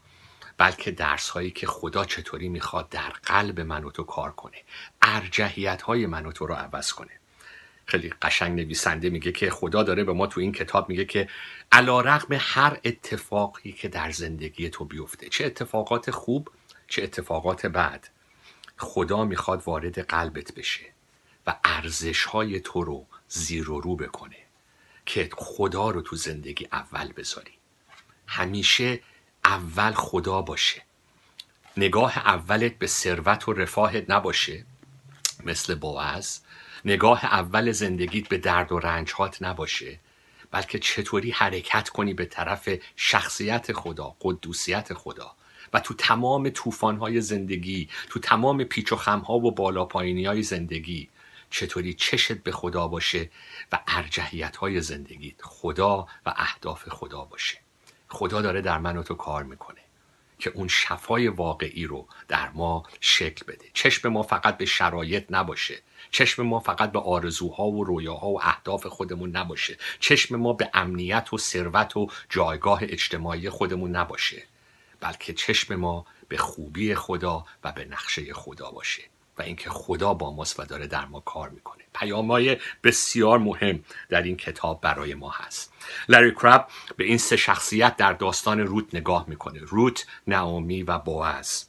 بلکه 0.59 0.90
درس 0.90 1.28
هایی 1.28 1.51
که 1.51 1.66
خدا 1.66 2.05
چطوری 2.05 2.49
می‌خواد 2.49 2.88
در 2.88 3.11
قلب 3.11 3.61
من 3.61 3.84
و 3.84 3.90
تو 3.90 4.03
کار 4.03 4.32
کنه. 4.32 4.57
ارجحیت 5.03 5.82
های 5.82 6.07
من 6.07 6.26
و 6.26 6.32
تو 6.32 6.46
رو 6.46 6.55
عوض 6.55 6.92
کنه. 6.92 7.11
خیلی 7.89 8.12
قشنگ 8.22 8.61
نویسنده 8.61 9.11
میگه 9.11 9.32
که 9.32 9.51
خدا 9.51 9.82
داره 9.82 10.05
به 10.05 10.12
ما 10.12 10.26
تو 10.26 10.41
این 10.41 10.53
کتاب 10.53 10.89
میگه 10.89 11.05
که 11.05 11.28
علی 11.72 12.01
رغم 12.01 12.36
هر 12.41 12.80
اتفاقی 12.84 13.72
که 13.72 13.89
در 13.89 14.11
زندگی 14.11 14.68
تو 14.68 14.84
بیفته 14.84 15.28
چه 15.28 15.47
اتفاقات 15.47 16.11
خوب 16.11 16.51
چه 16.89 17.03
اتفاقات 17.03 17.66
بد 17.66 18.09
خدا 18.76 19.24
می‌خواد 19.24 19.62
وارد 19.66 19.99
قلبت 19.99 20.55
بشه 20.55 20.84
و 21.47 21.57
ارزش 21.64 22.24
های 22.24 22.61
تو 22.61 22.84
رو 22.84 23.07
زیر 23.28 23.70
و 23.70 23.80
رو 23.80 23.97
بکنه 23.97 24.36
که 25.07 25.28
خدا 25.36 25.91
رو 25.91 26.01
تو 26.03 26.16
زندگی 26.16 26.68
اول 26.72 27.12
بذاری. 27.12 27.53
همیشه 28.26 29.01
اول 29.45 29.93
خدا 29.93 30.43
باشه. 30.43 30.82
نگاه 31.76 32.18
اولت 32.18 32.78
به 32.78 32.86
ثروت 32.86 33.49
و 33.49 33.53
رفاهت 33.53 34.11
نباشه 34.11 34.64
مثل 35.45 35.74
بوعز 35.74 36.41
نگاه 36.85 37.24
اول 37.24 37.72
زندگیت 37.72 38.29
به 38.29 38.39
درد 38.39 38.72
و 38.72 38.79
رنجهات 38.79 39.43
نباشه 39.43 40.01
بلکه 40.51 40.79
چطوری 40.79 41.31
حرکت 41.31 41.89
کنی 41.89 42.14
به 42.14 42.24
طرف 42.24 42.68
شخصیت 42.97 43.72
خدا 43.72 44.16
قدوسیت 44.20 44.95
خدا. 44.95 45.35
و 45.72 45.81
تو 45.81 45.95
تمام 45.95 46.51
طوفان‌های 46.51 47.20
زندگی 47.20 47.89
تو 48.09 48.20
تمام 48.20 48.64
پیچ 48.64 48.93
و 48.93 48.97
خمها 48.97 49.35
و 49.35 49.51
بالا 49.55 49.85
پایینی 49.85 50.24
های 50.24 50.43
زندگی 50.43 51.09
چطوری 51.51 51.95
چشت 51.95 52.33
به 52.33 52.53
خدا 52.53 52.89
باشه 52.89 53.31
و 53.72 53.79
ارجحیت 53.89 54.57
های 54.57 54.81
زندگیت 54.81 55.43
خدا 55.43 56.07
و 56.26 56.35
اهداف 56.37 56.89
خدا 56.89 57.24
باشه. 57.24 57.59
خدا 58.09 58.43
داره 58.43 58.61
در 58.61 58.79
من 58.79 58.97
و 58.97 59.03
تو 59.03 59.14
کار 59.14 59.43
می‌کنه. 59.43 59.81
که 60.39 60.51
اون 60.51 60.68
شفای 60.68 61.28
واقعی 61.28 61.84
رو 61.84 62.09
در 62.28 62.51
ما 62.51 62.82
شکل 63.01 63.45
بده. 63.47 63.66
چشم 63.74 64.09
ما 64.09 64.22
فقط 64.22 64.57
به 64.57 64.64
شرایط 64.64 65.24
نباشه. 65.30 65.82
چشم 66.11 66.43
ما 66.43 66.61
فقط 66.61 66.93
به 66.93 66.99
آرزوها 66.99 67.66
و 67.66 67.84
رویاها 67.84 68.28
و 68.28 68.43
اهداف 68.43 68.86
خودمون 68.86 69.36
نباشه. 69.36 69.78
چشم 70.01 70.36
ما 70.36 70.53
به 70.53 70.70
امنیت 70.74 71.32
و 71.32 71.39
ثروت 71.39 71.97
و 71.97 72.09
جایگاه 72.28 72.80
اجتماعی 72.82 73.51
خودمون 73.51 73.97
نباشه. 73.97 74.43
بلکه 75.01 75.34
چشم 75.34 75.74
ما 75.74 76.07
به 76.28 76.36
خوبی 76.36 76.95
خدا 76.95 77.47
و 77.64 77.72
به 77.72 77.84
نقشه 77.84 78.32
خدا 78.34 78.70
باشه. 78.70 79.03
و 79.39 79.43
اینکه 79.43 79.70
خدا 79.70 80.14
با 80.14 80.32
ماست 80.32 80.61
و 80.61 80.64
داره 80.64 80.86
در 80.86 81.05
ما 81.05 81.20
کار 81.20 81.49
می‌کنه. 81.49 81.84
پیامهای 81.95 82.57
بسیار 82.84 83.39
مهم 83.39 83.84
در 84.09 84.22
این 84.22 84.36
کتاب 84.36 84.80
برای 84.80 85.14
ما 85.14 85.30
هست. 85.30 85.72
لری 86.09 86.30
کراب 86.30 86.68
به 86.97 87.05
این 87.05 87.18
سه 87.18 87.36
شخصیت 87.36 87.97
در 87.97 88.12
داستان 88.12 88.61
روت 88.61 88.95
نگاه 88.95 89.24
می‌کنه. 89.28 89.61
روت 89.62 90.07
نعومی 90.26 90.82
و 90.82 90.99
بوعز 90.99 91.64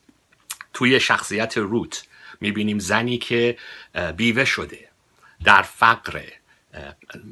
توی 0.74 0.99
شخصیت 0.99 1.57
روت 1.57 2.03
می‌بینیم 2.41 2.80
زنی 2.80 3.17
که 3.17 3.57
بیوه 4.17 4.45
شده. 4.45 4.89
در 5.43 5.61
فقر 5.61 6.22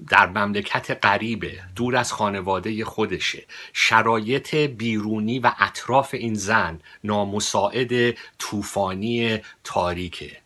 در 0.10 0.28
مملکت 0.28 1.06
غریبه 1.06 1.64
دور 1.76 1.96
از 1.96 2.14
خانواده 2.14 2.86
خودشه. 2.86 3.46
شرایط 3.74 4.56
بیرونی 4.56 5.40
و 5.40 5.52
اطراف 5.60 6.14
این 6.14 6.34
زن 6.34 6.80
نامساعد 7.04 8.18
طوفانی 8.40 9.42
تاریکه. 9.64 10.42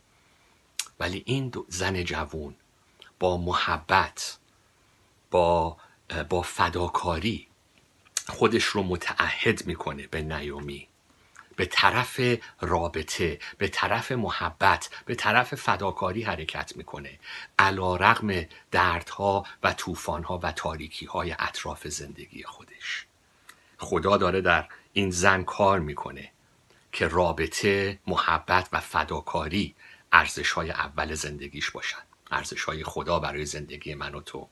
ولی 1.00 1.24
این 1.26 1.54
زن 1.68 2.04
جوون 2.04 2.56
با 3.20 3.38
محبت 3.38 4.38
با 5.32 5.78
با 6.30 6.42
فداکاری 6.42 7.48
خودش 8.28 8.64
رو 8.64 8.84
متعهد 8.84 9.66
می‌کنه 9.66 10.08
به 10.08 10.22
نعومی 10.22 10.88
به 11.62 11.68
طرف 11.68 12.22
رابطه 12.62 13.40
به 13.58 13.68
طرف 13.68 14.12
محبت 14.12 14.90
به 15.06 15.16
طرف 15.16 15.56
فداکاری 15.56 16.24
حرکت 16.24 16.78
می‌کنه. 16.78 17.20
علی 17.60 17.96
رغم 17.96 18.46
دردها 18.72 19.46
و 19.64 19.74
طوفانها 19.74 20.40
و 20.44 20.52
تاریکی 20.52 21.06
های 21.06 21.36
اطراف 21.40 21.88
زندگی 21.88 22.44
خودش. 22.44 23.06
خدا 23.78 24.18
داره 24.18 24.42
در 24.42 24.68
این 24.94 25.12
زن 25.12 25.44
کار 25.44 25.80
می‌کنه 25.80 26.32
که 26.92 27.08
رابطه 27.08 28.00
محبت 28.08 28.70
و 28.72 28.80
فداکاری 28.80 29.76
ارزش 30.12 30.52
های 30.52 30.72
اول 30.72 31.14
زندگیش 31.14 31.72
باشن. 31.72 32.02
ارزش 32.32 32.64
های 32.64 32.84
خدا 32.84 33.20
برای 33.20 33.46
زندگی 33.46 33.96
من 33.96 34.16
و 34.16 34.22
تو. 34.22 34.50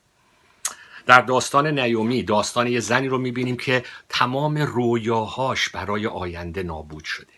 در 1.10 1.20
داستان 1.20 1.78
نعومی 1.78 2.22
داستان 2.22 2.66
یه 2.66 2.80
زنی 2.80 3.08
رو 3.08 3.18
می‌بینیم 3.18 3.56
که 3.56 3.84
تمام 4.08 4.58
رویاهاش 4.58 5.68
برای 5.68 6.06
آینده 6.06 6.62
نابود 6.62 7.04
شده. 7.04 7.32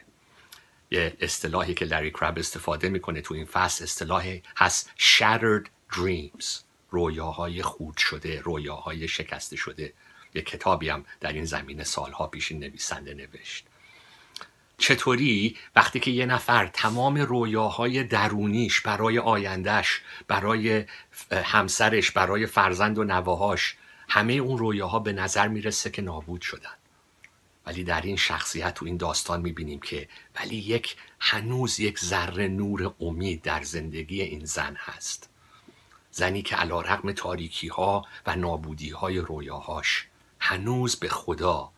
یه 0.90 1.16
اصطلاحی 1.20 1.74
که 1.74 1.84
لری 1.84 2.10
کراب 2.10 2.38
استفاده 2.38 2.88
می‌کنه 2.88 3.20
تو 3.20 3.34
این 3.34 3.44
فصل 3.44 3.84
اصطلاحی 3.84 4.42
هست 4.56 4.90
shattered 4.98 5.94
dreams. 5.94 6.46
رویاهای 6.90 7.62
خرد 7.62 7.96
شده 7.96 8.40
رویاهای 8.40 9.08
شکسته 9.08 9.56
شده. 9.56 9.92
یه 10.34 10.42
کتابی 10.42 10.88
هم 10.88 11.04
در 11.20 11.32
این 11.32 11.44
زمینه 11.44 11.84
سالها 11.84 12.26
پیش 12.26 12.52
نویسنده 12.52 13.14
نوشت. 13.14 13.66
چطوری 14.82 15.56
وقتی 15.76 16.00
که 16.00 16.10
یه 16.10 16.26
نفر 16.26 16.66
تمام 16.66 17.16
رویاهای 17.18 18.04
درونیش 18.04 18.80
برای 18.80 19.18
آیندهش 19.18 20.00
برای 20.28 20.84
همسرش 21.32 22.10
برای 22.10 22.46
فرزند 22.46 22.98
و 22.98 23.04
نوه‌هاش 23.04 23.76
همه 24.08 24.32
اون 24.32 24.58
رویاها 24.58 24.98
به 24.98 25.12
نظر 25.12 25.48
می‌رسه 25.48 25.90
که 25.90 26.02
نابود 26.02 26.40
شدن. 26.40 26.74
ولی 27.66 27.84
در 27.84 28.00
این 28.00 28.16
شخصیت 28.16 28.74
تو 28.74 28.86
این 28.86 28.96
داستان 28.96 29.40
می‌بینیم 29.40 29.80
که 29.80 30.08
ولی 30.40 30.56
یک 30.56 30.96
هنوز 31.20 31.80
یک 31.80 31.98
ذره 31.98 32.48
نور 32.48 32.94
امید 33.00 33.42
در 33.42 33.62
زندگی 33.62 34.22
این 34.22 34.44
زن 34.44 34.76
هست. 34.78 35.30
زنی 36.10 36.42
که 36.42 36.56
علی 36.56 36.80
رغم 36.80 37.12
تاریکی 37.12 37.68
ها 37.68 38.06
و 38.26 38.36
نابودی 38.36 38.90
های 38.90 39.18
رویاهاش 39.18 40.06
هنوز 40.38 40.96
به 40.96 41.08
خدا 41.08 41.70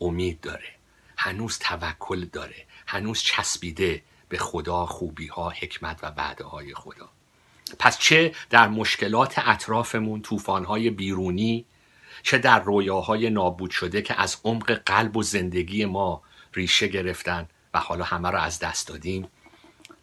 امید 0.00 0.40
داره. 0.40 0.75
هنوز 1.16 1.58
توکل 1.58 2.24
داره 2.24 2.66
هنوز 2.86 3.20
چسبیده 3.22 4.02
به 4.28 4.38
خدا 4.38 4.86
خوبی 4.86 5.26
ها 5.26 5.50
حکمت 5.50 6.04
و 6.04 6.06
وعده 6.06 6.44
های 6.44 6.74
خدا. 6.74 7.08
پس 7.78 7.98
چه 7.98 8.34
در 8.50 8.68
مشکلات 8.68 9.34
اطرافمون 9.38 10.22
طوفان‌های 10.22 10.90
بیرونی 10.90 11.64
چه 12.22 12.38
در 12.38 12.60
رویاهای 12.60 13.30
نابود 13.30 13.70
شده 13.70 14.02
که 14.02 14.20
از 14.20 14.36
عمق 14.44 14.72
قلب 14.72 15.16
و 15.16 15.22
زندگی 15.22 15.84
ما 15.84 16.22
ریشه 16.54 16.88
گرفتن 16.88 17.48
و 17.74 17.78
حالا 17.78 18.04
همه 18.04 18.30
رو 18.30 18.38
از 18.38 18.58
دست 18.58 18.88
دادیم 18.88 19.28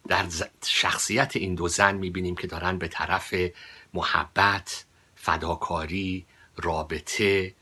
در 0.08 0.26
شخصیت 0.66 1.36
این 1.36 1.54
دو 1.54 1.68
زن 1.68 1.94
می‌بینیم 1.94 2.36
که 2.36 2.46
دارن 2.46 2.78
به 2.78 2.88
طرف 2.88 3.34
محبت 3.94 4.84
فداکاری 5.16 6.26
رابطه 6.56 7.54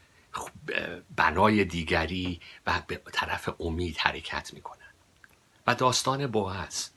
بنای 1.17 1.65
دیگری 1.65 2.41
و 2.67 2.83
به 2.87 3.01
طرف 3.13 3.49
امید 3.61 3.97
حرکت 3.97 4.55
می‌کنن. 4.55 4.79
و 5.67 5.75
داستان 5.75 6.27
بوعز 6.27 6.89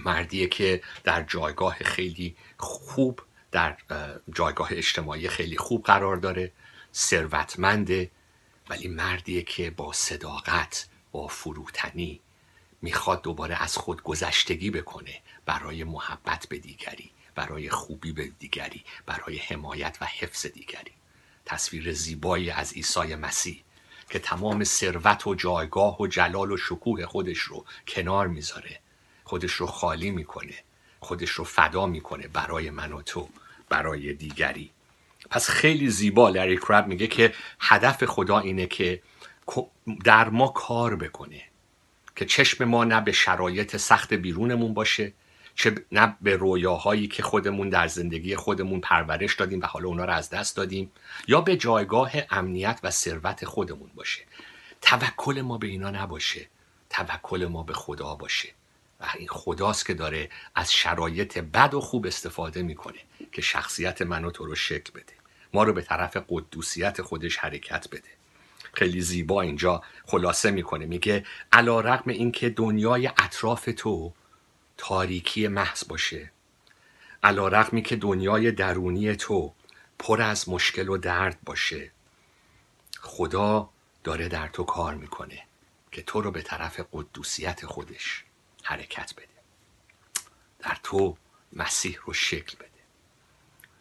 مردیه 0.00 0.48
که 0.48 0.82
در 1.04 1.22
جایگاه 1.22 1.74
خیلی 1.74 2.36
خوب 2.56 3.20
در 3.50 3.76
اه، 3.90 4.14
جایگاه 4.34 4.68
اجتماعی 4.72 5.28
خیلی 5.28 5.56
خوب 5.56 5.84
قرار 5.84 6.16
داره 6.16 6.52
ثروتمنده 6.94 8.10
ولی 8.68 8.88
مردیه 8.88 9.42
که 9.42 9.70
با 9.70 9.92
صداقت 9.92 10.88
با 11.12 11.26
فروتنی 11.26 12.20
می‌خواد 12.82 13.22
دوباره 13.22 13.62
از 13.62 13.76
خود 13.76 14.02
گذشتگی 14.02 14.70
بکنه 14.70 15.20
برای 15.46 15.84
محبت 15.84 16.46
به 16.48 16.58
دیگری 16.58 17.10
برای 17.34 17.70
خوبی 17.70 18.12
به 18.12 18.26
دیگری 18.38 18.84
برای 19.06 19.38
حمایت 19.38 19.98
و 20.00 20.04
حفظ 20.04 20.46
دیگری. 20.46 20.92
تصویر 21.48 21.92
زیبایی 21.92 22.50
از 22.50 22.72
عیسی 22.72 23.14
مسیح 23.14 23.64
که 24.10 24.18
تمام 24.18 24.64
ثروت 24.64 25.26
و 25.26 25.34
جایگاه 25.34 26.00
و 26.00 26.06
جلال 26.06 26.52
و 26.52 26.56
شکوه 26.56 27.06
خودش 27.06 27.38
رو 27.38 27.64
کنار 27.88 28.26
می‌ذاره. 28.26 28.80
خودش 29.24 29.52
رو 29.52 29.66
خالی 29.66 30.10
می‌کنه. 30.10 30.54
خودش 31.00 31.30
رو 31.30 31.44
فدا 31.44 31.86
می‌کنه 31.86 32.28
برای 32.28 32.70
من 32.70 32.92
و 32.92 33.02
تو 33.02 33.28
برای 33.68 34.12
دیگری. 34.12 34.70
پس 35.30 35.50
خیلی 35.50 35.90
زیبا 35.90 36.28
لری 36.28 36.58
کراب 36.58 36.86
میگه 36.86 37.06
که 37.06 37.34
هدف 37.60 38.04
خدا 38.04 38.38
اینه 38.38 38.66
که 38.66 39.02
در 40.04 40.28
ما 40.28 40.48
کار 40.48 40.96
بکنه. 40.96 41.42
که 42.16 42.24
چشم 42.24 42.64
ما 42.64 42.84
نه 42.84 43.00
به 43.00 43.12
شرایط 43.12 43.76
سخت 43.76 44.14
بیرونمون 44.14 44.74
باشه 44.74 45.12
چه 45.58 45.74
نه 45.92 46.16
به 46.20 46.36
رویاهایی 46.36 47.08
که 47.08 47.22
خودمون 47.22 47.68
در 47.68 47.88
زندگی 47.88 48.36
خودمون 48.36 48.80
پرورش 48.80 49.34
دادیم 49.34 49.60
و 49.60 49.66
حالا 49.66 49.88
اونا 49.88 50.04
رو 50.04 50.12
از 50.12 50.30
دست 50.30 50.56
دادیم 50.56 50.92
یا 51.28 51.40
به 51.40 51.56
جایگاه 51.56 52.12
امنیت 52.30 52.80
و 52.82 52.90
ثروت 52.90 53.44
خودمون 53.44 53.90
باشه. 53.94 54.22
توکل 54.82 55.40
ما 55.40 55.58
به 55.58 55.66
اینا 55.66 55.90
نباشه. 55.90 56.48
توکل 56.90 57.46
ما 57.46 57.62
به 57.62 57.72
خدا 57.72 58.14
باشه. 58.14 58.48
و 59.00 59.06
این 59.18 59.28
خداست 59.28 59.86
که 59.86 59.94
داره 59.94 60.28
از 60.54 60.72
شرایط 60.72 61.38
بد 61.38 61.74
و 61.74 61.80
خوب 61.80 62.06
استفاده 62.06 62.62
می‌کنه 62.62 62.98
که 63.32 63.42
شخصیت 63.42 64.02
من 64.02 64.24
و 64.24 64.30
تو 64.30 64.44
رو 64.44 64.54
شکل 64.54 64.92
بده. 64.92 65.12
ما 65.54 65.62
رو 65.62 65.72
به 65.72 65.82
طرف 65.82 66.16
قدوسیت 66.28 67.02
خودش 67.02 67.36
حرکت 67.36 67.88
بده. 67.88 68.10
خیلی 68.72 69.00
زیبا 69.00 69.42
اینجا 69.42 69.82
خلاصه 70.06 70.50
می‌کنه. 70.50 70.86
میگه 70.86 71.24
علی 71.52 71.80
رغم 71.80 72.10
این 72.10 72.32
که 72.32 72.50
دنیای 72.50 73.06
اطراف 73.06 73.68
تو 73.76 74.12
تاریکی 74.78 75.48
محض 75.48 75.84
باشه. 75.88 76.32
علی 77.22 77.48
رغمی 77.48 77.82
که 77.82 77.96
دنیای 77.96 78.52
درونی 78.52 79.16
تو 79.16 79.54
پر 79.98 80.22
از 80.22 80.48
مشکل 80.48 80.88
و 80.88 80.96
درد 80.96 81.38
باشه. 81.44 81.90
خدا 83.00 83.70
داره 84.04 84.28
در 84.28 84.48
تو 84.48 84.64
کار 84.64 84.94
می‌کنه 84.94 85.42
که 85.92 86.02
تو 86.02 86.20
رو 86.20 86.30
به 86.30 86.42
طرف 86.42 86.80
قدوسیت 86.92 87.66
خودش 87.66 88.24
حرکت 88.62 89.14
بده. 89.16 89.28
در 90.58 90.78
تو 90.82 91.16
مسیح 91.52 91.98
رو 92.04 92.12
شکل 92.12 92.56
بده. 92.56 92.68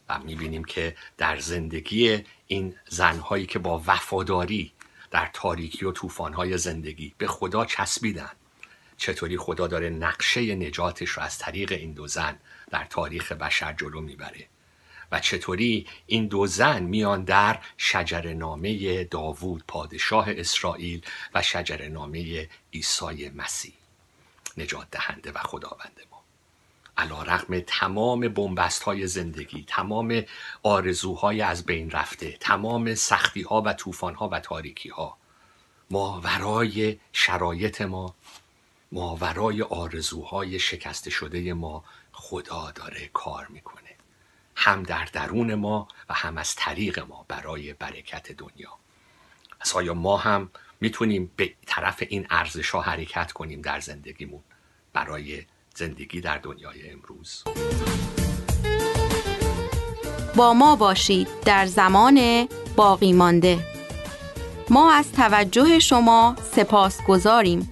و 0.09 0.19
می‌بینیم 0.19 0.63
که 0.63 0.97
در 1.17 1.39
زندگی 1.39 2.25
این 2.47 2.75
زنهایی 2.87 3.45
که 3.45 3.59
با 3.59 3.83
وفاداری 3.87 4.73
در 5.11 5.29
تاریکی 5.33 5.85
و 5.85 5.91
طوفانهای 5.91 6.57
زندگی 6.57 7.15
به 7.17 7.27
خدا 7.27 7.65
چسبیدن. 7.65 8.31
چطوری 8.97 9.37
خدا 9.37 9.67
داره 9.67 9.89
نقشه 9.89 10.55
نجاتش 10.55 11.09
رو 11.09 11.23
از 11.23 11.37
طریق 11.37 11.71
این 11.71 11.93
دو 11.93 12.07
زن 12.07 12.39
در 12.71 12.85
تاریخ 12.85 13.31
بشر 13.31 13.73
جلو 13.73 14.01
می‌بره 14.01 14.47
و 15.11 15.19
چطوری 15.19 15.87
این 16.07 16.27
دو 16.27 16.47
زن 16.47 16.83
میان 16.83 17.23
در 17.23 17.59
شجره 17.77 18.33
نامه 18.33 19.03
داوود 19.03 19.63
پادشاه 19.67 20.25
اسرائیل 20.29 21.05
و 21.33 21.41
شجره 21.41 21.87
نامه 21.87 22.49
عیسی 22.73 23.29
مسیح. 23.35 23.73
نجات 24.57 24.87
دهنده 24.91 25.31
و 25.31 25.37
خداوند 25.37 26.01
ما. 26.11 26.23
علی 26.97 27.23
رغم 27.23 27.59
تمام 27.59 28.27
بنبست 28.27 28.83
های 28.83 29.07
زندگی 29.07 29.65
تمام 29.67 30.23
آرزوهای 30.63 31.41
از 31.41 31.65
بین 31.65 31.91
رفته 31.91 32.31
تمام 32.31 32.95
سختی 32.95 33.41
ها 33.41 33.61
و 33.65 33.73
طوفان 33.73 34.15
ها 34.15 34.29
و 34.29 34.39
تاریکی 34.39 34.89
ها 34.89 35.17
ماورای 35.91 36.99
شرایط 37.13 37.81
ما 37.81 38.15
ماورای 38.91 39.61
آرزوهای 39.61 40.59
شکسته 40.59 41.09
شده 41.09 41.53
ما 41.53 41.83
خدا 42.11 42.71
داره 42.71 43.09
کار 43.13 43.47
می‌کنه. 43.47 43.81
هم 44.55 44.83
در 44.83 45.05
درون 45.05 45.55
ما 45.55 45.87
و 46.09 46.13
هم 46.13 46.37
از 46.37 46.55
طریق 46.55 46.99
ما 46.99 47.25
برای 47.27 47.73
برکت 47.73 48.31
دنیا. 48.31 48.69
پس 49.59 49.75
آیا 49.75 49.93
ما 49.93 50.17
هم 50.17 50.49
می‌تونیم 50.81 51.31
به 51.35 51.53
طرف 51.65 52.03
این 52.09 52.27
ارزش 52.29 52.69
ها 52.69 52.81
حرکت 52.81 53.31
کنیم 53.31 53.61
در 53.61 53.79
زندگیمون 53.79 54.41
برای 54.93 55.45
زندگی 55.75 56.21
در 56.21 56.37
دنیای 56.37 56.89
امروز؟ 56.89 57.43
با 60.35 60.53
ما 60.53 60.75
باشید 60.75 61.27
در 61.45 61.65
زمان 61.65 62.47
باقی 62.75 63.13
مانده. 63.13 63.59
ما 64.69 64.91
از 64.93 65.11
توجه 65.11 65.79
شما 65.79 66.35
سپاس 66.51 67.01
گزاریم 67.07 67.71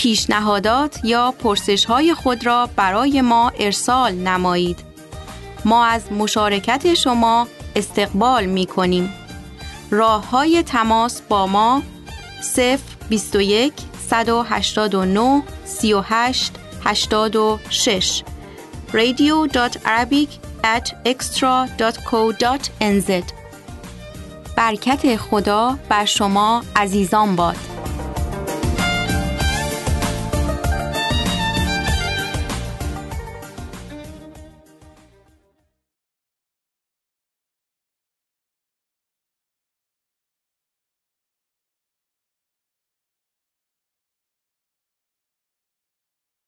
پیشنهادات 0.00 1.04
یا 1.04 1.34
پرسش 1.38 1.84
های 1.84 2.14
خود 2.14 2.46
را 2.46 2.68
برای 2.76 3.20
ما 3.20 3.52
ارسال 3.58 4.12
نمایید. 4.12 4.78
ما 5.64 5.84
از 5.84 6.12
مشارکت 6.12 6.94
شما 6.94 7.46
استقبال 7.76 8.46
می 8.46 8.66
کنیم. 8.66 9.12
راه 9.90 10.30
های 10.30 10.62
تماس 10.62 11.20
با 11.20 11.46
ما 11.46 11.82
021 13.10 13.72
189 14.08 15.42
38 15.64 16.52
86 16.84 18.22
radio.arabic 18.92 20.28
at 20.64 20.92
extra.co.nz 21.04 23.10
برکت 24.56 25.16
خدا 25.16 25.78
بر 25.88 26.04
شما 26.04 26.62
عزیزان 26.76 27.36
باد. 27.36 27.79